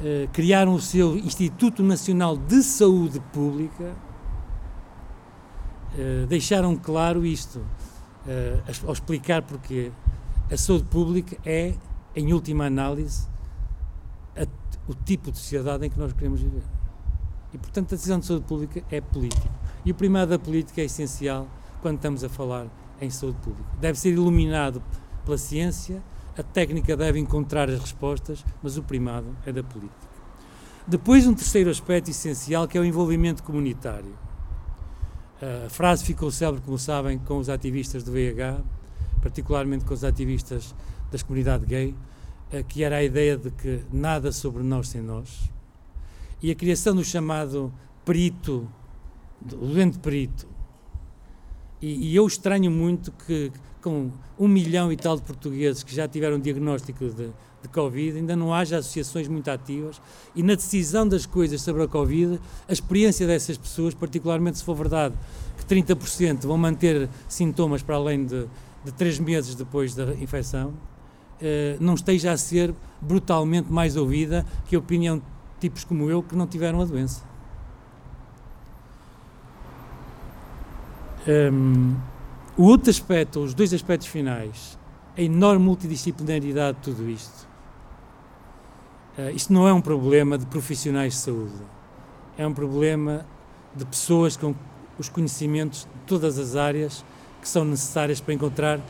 eh, 0.03 0.29
criaram 0.31 0.75
o 0.75 0.81
seu 0.81 1.17
Instituto 1.17 1.83
Nacional 1.83 2.37
de 2.37 2.63
Saúde 2.63 3.19
Pública, 3.33 3.97
uh, 5.95 6.27
deixaram 6.27 6.77
claro 6.77 7.25
isto, 7.25 7.61
uh, 7.61 8.87
ao 8.87 8.93
explicar 8.93 9.41
porque 9.41 9.91
a 10.53 10.57
saúde 10.59 10.85
pública 10.85 11.39
é, 11.47 11.75
em 12.15 12.35
última 12.35 12.67
análise, 12.67 13.27
a, 14.37 14.47
o 14.87 14.95
tipo 14.95 15.33
de 15.33 15.39
sociedade 15.39 15.87
em 15.87 15.91
que 15.91 15.99
nós 15.99 16.13
queremos 16.13 16.43
viver. 16.43 16.63
E, 17.55 17.59
portanto, 17.59 17.95
a 17.95 17.97
decisão 17.97 18.19
de 18.19 18.27
saúde 18.27 18.45
pública 18.45 18.85
é 18.91 19.01
política. 19.01 19.49
E 19.83 19.91
o 19.91 19.95
primado 19.95 20.31
da 20.31 20.39
política 20.39 20.83
é 20.83 20.85
essencial 20.85 21.49
quando 21.81 21.97
estamos 21.97 22.23
a 22.23 22.29
falar 22.29 22.67
em 23.01 23.09
saúde 23.09 23.39
pública. 23.39 23.71
Deve 23.81 23.99
ser 23.99 24.11
iluminado 24.11 24.83
pela 25.25 25.39
ciência, 25.39 26.03
a 26.37 26.43
técnica 26.43 26.97
deve 26.97 27.19
encontrar 27.19 27.71
as 27.71 27.81
respostas, 27.81 28.45
mas 28.63 28.77
o 28.77 28.83
primado 28.83 29.37
é 29.47 29.53
da 29.53 29.63
política. 29.63 30.07
Depois, 30.87 31.27
um 31.27 31.35
terceiro 31.35 31.71
aspecto 31.71 32.11
essencial 32.11 32.69
que 32.69 32.79
é 32.79 32.81
o 32.81 32.85
envolvimento 32.85 33.43
comunitário. 33.43 34.17
A 35.67 35.69
frase 35.69 36.05
ficou 36.05 36.31
célebre, 36.31 36.63
como 36.63 36.79
sabem, 36.79 37.19
com 37.19 37.39
os 37.39 37.49
ativistas 37.49 38.05
do 38.05 38.13
VIH, 38.13 38.61
particularmente 39.21 39.85
com 39.85 39.93
os 39.93 40.05
ativistas 40.05 40.75
das 41.11 41.23
comunidades 41.23 41.67
gay, 41.67 41.95
eh, 42.53 42.63
que 42.63 42.85
era 42.85 42.97
a 42.97 43.03
ideia 43.03 43.37
de 43.37 43.51
que 43.51 43.83
nada 43.93 44.31
sobre 44.31 44.63
nós 44.63 44.89
sem 44.89 45.03
nós. 45.03 45.51
E 46.41 46.51
a 46.51 46.55
criação 46.55 46.95
do 46.95 47.05
chamado 47.05 47.73
perito, 48.05 48.69
do 49.41 49.57
doente 49.57 49.99
perito. 49.99 50.47
E, 51.83 52.13
e 52.13 52.17
eu 52.17 52.27
estranho 52.27 52.71
muito 52.71 53.11
que, 53.11 53.51
com 53.87 54.11
um 54.37 54.49
milhão 54.49 54.91
e 54.91 54.97
tal 54.97 55.15
de 55.15 55.23
portugueses 55.23 55.85
que 55.85 55.95
já 55.95 56.09
tiveram 56.09 56.41
diagnóstico 56.41 57.05
de, 57.09 57.29
de 57.63 57.69
Covid, 57.73 58.19
ainda 58.19 58.35
não 58.35 58.53
haja 58.53 58.79
associações 58.79 59.29
muito 59.29 59.49
ativas 59.49 60.03
e 60.35 60.43
na 60.43 60.57
decisão 60.57 61.07
das 61.07 61.25
coisas 61.25 61.63
sobre 61.63 61.85
a 61.85 61.87
Covid, 61.87 62.41
a 62.69 62.73
experiência 62.73 63.29
dessas 63.29 63.57
pessoas, 63.57 63.95
particularmente 63.95 64.59
se 64.59 64.65
for 64.65 64.75
verdade 64.75 65.15
que 65.57 65.65
30% 65.65 66.49
vão 66.49 66.59
manter 66.59 67.09
sintomas 67.29 67.81
para 67.81 67.95
além 67.95 68.27
de, 68.27 68.49
de 68.85 68.91
três 68.91 69.21
meses 69.21 69.55
depois 69.55 69.95
da 69.95 70.15
infecção, 70.15 70.75
eh, 71.41 71.77
não 71.79 71.95
esteja 71.95 72.33
a 72.33 72.37
ser 72.37 72.75
brutalmente 73.01 73.71
mais 73.71 73.95
ouvida 73.95 74.45
que 74.67 74.75
a 74.75 74.81
opinião 74.81 75.19
de 75.19 75.25
tipos 75.61 75.85
como 75.85 76.11
eu 76.11 76.25
que 76.25 76.35
não 76.35 76.49
tiveram 76.49 76.81
a 76.81 76.85
doença. 76.85 77.23
Um, 81.29 81.95
o 82.57 82.65
outro 82.65 82.89
aspecto, 82.89 83.41
os 83.41 83.53
dois 83.53 83.75
aspectos 83.75 84.09
finais, 84.09 84.79
a 85.17 85.21
enorme 85.21 85.65
multidisciplinaridade 85.65 86.79
de 86.79 86.85
tudo 86.85 87.11
isto. 87.11 87.47
Uh, 89.19 89.31
isto 89.35 89.53
não 89.53 89.69
é 89.69 89.73
um 89.73 89.81
problema 89.81 90.39
de 90.39 90.47
profissionais 90.47 91.13
de 91.13 91.19
saúde, 91.19 91.63
é 92.39 92.47
um 92.47 92.55
problema 92.55 93.27
de 93.75 93.85
pessoas 93.85 94.37
com 94.37 94.55
os 94.99 95.09
conhecimentos 95.09 95.81
de 95.81 96.07
todas 96.07 96.39
as 96.39 96.57
áreas 96.57 97.05
que 97.43 97.49
são 97.49 97.65
necessárias 97.65 98.21
para 98.21 98.33
encontrar 98.33 98.81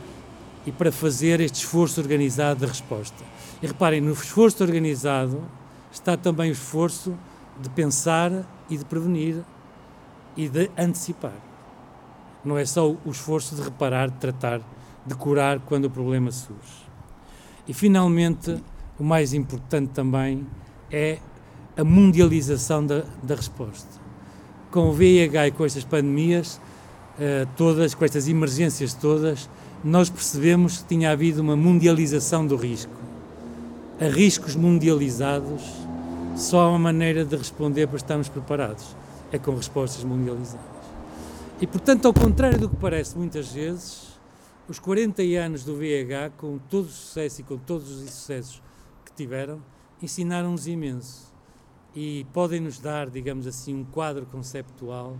e 0.65 0.71
para 0.71 0.93
fazer 0.93 1.41
este 1.41 1.57
esforço 1.57 2.01
organizado 2.01 2.61
de 2.61 2.67
resposta. 2.67 3.25
E 3.61 3.67
reparem, 3.67 4.01
no 4.01 4.13
esforço 4.13 4.63
organizado 4.63 5.43
está 5.91 6.17
também 6.17 6.51
o 6.51 6.53
esforço 6.53 7.17
de 7.61 7.69
pensar 7.71 8.31
e 8.71 8.77
de 8.77 8.85
prevenir 8.85 9.43
e 10.37 10.49
de 10.49 10.71
antecipar. 10.79 11.56
Não 12.47 12.57
é 12.57 12.65
só 12.65 12.89
o 12.89 13.11
esforço 13.11 13.57
de 13.57 13.63
reparar, 13.63 14.09
de 14.09 14.19
tratar, 14.19 14.61
de 15.05 15.15
curar 15.17 15.59
quando 15.59 15.87
o 15.87 15.91
problema 15.91 16.31
surge. 16.31 16.87
E 17.67 17.75
finalmente, 17.75 18.63
o 18.99 19.03
mais 19.03 19.35
importante 19.35 19.91
também 19.91 20.47
é 20.91 21.19
a 21.77 21.83
mundialização 21.83 22.87
da, 22.87 23.03
da 23.21 23.35
resposta. 23.35 24.01
Com 24.71 24.91
o 24.91 24.93
VIH 24.93 25.49
e 25.49 25.51
com 25.51 25.65
estas 25.65 25.83
pandemias, 25.83 26.61
uh, 27.19 27.49
todas, 27.57 27.95
com 27.95 28.05
estas 28.05 28.29
emergências 28.29 28.95
todas, 28.95 29.51
nós 29.83 30.09
percebemos 30.09 30.79
que 30.79 30.85
tinha 30.85 31.11
havido 31.11 31.43
uma 31.43 31.57
mundialização 31.57 32.47
do 32.47 32.55
risco. 32.55 32.95
A 34.01 34.07
riscos 34.07 34.55
mundializados, 34.55 35.63
só 36.37 36.61
há 36.61 36.69
uma 36.69 36.79
maneira 36.79 37.25
de 37.25 37.35
responder 37.35 37.89
para 37.89 37.97
estarmos 37.97 38.29
preparados, 38.29 38.97
é 39.33 39.39
com 39.39 39.55
respostas 39.55 40.05
mundializadas. 40.05 40.76
E, 41.59 41.67
portanto, 41.67 42.05
ao 42.05 42.13
contrário 42.13 42.59
do 42.61 42.69
que 42.69 42.77
parece 42.77 43.17
muitas 43.17 43.51
vezes, 43.51 44.21
os 44.69 44.79
40 44.79 45.23
anos 45.23 45.65
do 45.65 45.75
VIH, 45.75 46.33
com 46.37 46.59
todo 46.59 46.85
o 46.85 46.91
sucesso 46.91 47.41
e 47.41 47.45
com 47.45 47.57
todos 47.57 47.91
os 47.91 48.03
insucessos 48.03 48.63
que 49.07 49.13
tiveram, 49.13 49.63
ensinaram-nos 50.03 50.67
imenso. 50.67 51.33
E 51.95 52.27
podem-nos 52.35 52.79
dar, 52.79 53.09
digamos 53.09 53.47
assim, 53.47 53.75
um 53.75 53.85
quadro 53.85 54.27
conceptual 54.27 55.17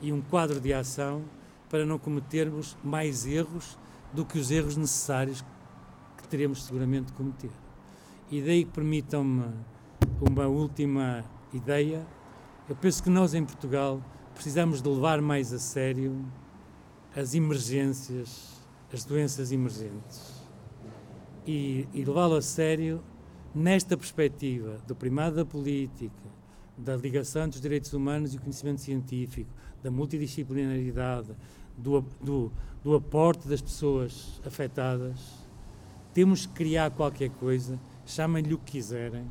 e 0.00 0.12
um 0.12 0.20
quadro 0.20 0.60
de 0.60 0.72
ação 0.72 1.24
para 1.68 1.84
não 1.84 1.98
cometermos 1.98 2.76
mais 2.84 3.26
erros 3.26 3.76
do 4.12 4.24
que 4.24 4.38
os 4.38 4.52
erros 4.52 4.76
necessários 4.76 5.44
que 6.16 6.28
teremos 6.28 6.62
seguramente 6.62 7.06
de 7.06 7.14
cometer. 7.14 7.50
E 8.30 8.40
daí 8.40 8.64
permitam-me 8.64 9.44
uma 10.20 10.46
última 10.46 11.24
ideia. 11.52 12.06
Eu 12.68 12.76
penso 12.76 13.02
que 13.02 13.10
nós 13.10 13.34
em 13.34 13.44
Portugal 13.44 14.00
precisamos 14.40 14.80
de 14.80 14.88
levar 14.88 15.20
mais 15.20 15.52
a 15.52 15.58
sério 15.58 16.24
as 17.14 17.34
emergências, 17.34 18.58
as 18.90 19.04
doenças 19.04 19.52
emergentes. 19.52 20.32
E, 21.46 21.86
e 21.92 22.02
levá-lo 22.06 22.36
a 22.36 22.40
sério 22.40 23.02
nesta 23.54 23.98
perspectiva 23.98 24.78
do 24.86 24.96
primado 24.96 25.36
da 25.36 25.44
política, 25.44 26.10
da 26.74 26.96
ligação 26.96 27.42
entre 27.42 27.56
os 27.56 27.60
direitos 27.60 27.92
humanos 27.92 28.32
e 28.32 28.38
o 28.38 28.40
conhecimento 28.40 28.80
científico, 28.80 29.50
da 29.82 29.90
multidisciplinaridade, 29.90 31.36
do, 31.76 32.00
do, 32.18 32.50
do 32.82 32.94
aporte 32.94 33.46
das 33.46 33.60
pessoas 33.60 34.40
afetadas. 34.42 35.20
Temos 36.14 36.46
que 36.46 36.54
criar 36.54 36.90
qualquer 36.92 37.28
coisa, 37.28 37.78
chamem-lhe 38.06 38.54
o 38.54 38.58
que 38.58 38.72
quiserem, 38.72 39.30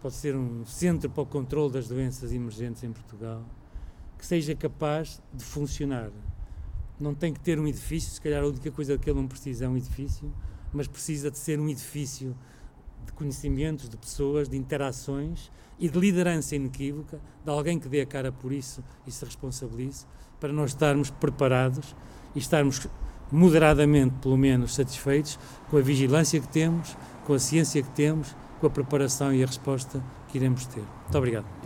pode 0.00 0.14
ser 0.14 0.34
um 0.34 0.64
centro 0.64 1.10
para 1.10 1.24
o 1.24 1.26
controle 1.26 1.74
das 1.74 1.88
doenças 1.88 2.32
emergentes 2.32 2.82
em 2.82 2.90
Portugal, 2.90 3.44
que 4.18 4.24
seja 4.24 4.54
capaz 4.54 5.22
de 5.32 5.44
funcionar. 5.44 6.10
Não 6.98 7.14
tem 7.14 7.32
que 7.32 7.40
ter 7.40 7.58
um 7.60 7.66
edifício, 7.66 8.10
se 8.10 8.20
calhar 8.20 8.42
a 8.42 8.46
única 8.46 8.70
coisa 8.70 8.96
que 8.96 9.10
ele 9.10 9.20
não 9.20 9.28
precisa 9.28 9.66
é 9.66 9.68
um 9.68 9.76
edifício, 9.76 10.32
mas 10.72 10.86
precisa 10.86 11.30
de 11.30 11.38
ser 11.38 11.60
um 11.60 11.68
edifício 11.68 12.36
de 13.04 13.12
conhecimentos, 13.12 13.88
de 13.88 13.96
pessoas, 13.96 14.48
de 14.48 14.56
interações 14.56 15.50
e 15.78 15.88
de 15.88 15.98
liderança 15.98 16.56
inequívoca, 16.56 17.20
de 17.44 17.50
alguém 17.50 17.78
que 17.78 17.88
dê 17.88 18.00
a 18.00 18.06
cara 18.06 18.32
por 18.32 18.52
isso 18.52 18.82
e 19.06 19.12
se 19.12 19.24
responsabilize, 19.24 20.06
para 20.40 20.52
nós 20.52 20.70
estarmos 20.70 21.10
preparados 21.10 21.94
e 22.34 22.38
estarmos 22.38 22.86
moderadamente, 23.30 24.14
pelo 24.20 24.36
menos, 24.36 24.74
satisfeitos 24.74 25.38
com 25.70 25.76
a 25.76 25.80
vigilância 25.80 26.40
que 26.40 26.48
temos, 26.48 26.96
com 27.24 27.34
a 27.34 27.38
ciência 27.38 27.82
que 27.82 27.90
temos, 27.90 28.34
com 28.60 28.66
a 28.66 28.70
preparação 28.70 29.32
e 29.34 29.42
a 29.42 29.46
resposta 29.46 30.02
que 30.28 30.38
iremos 30.38 30.66
ter. 30.66 30.84
Muito 31.02 31.18
obrigado. 31.18 31.65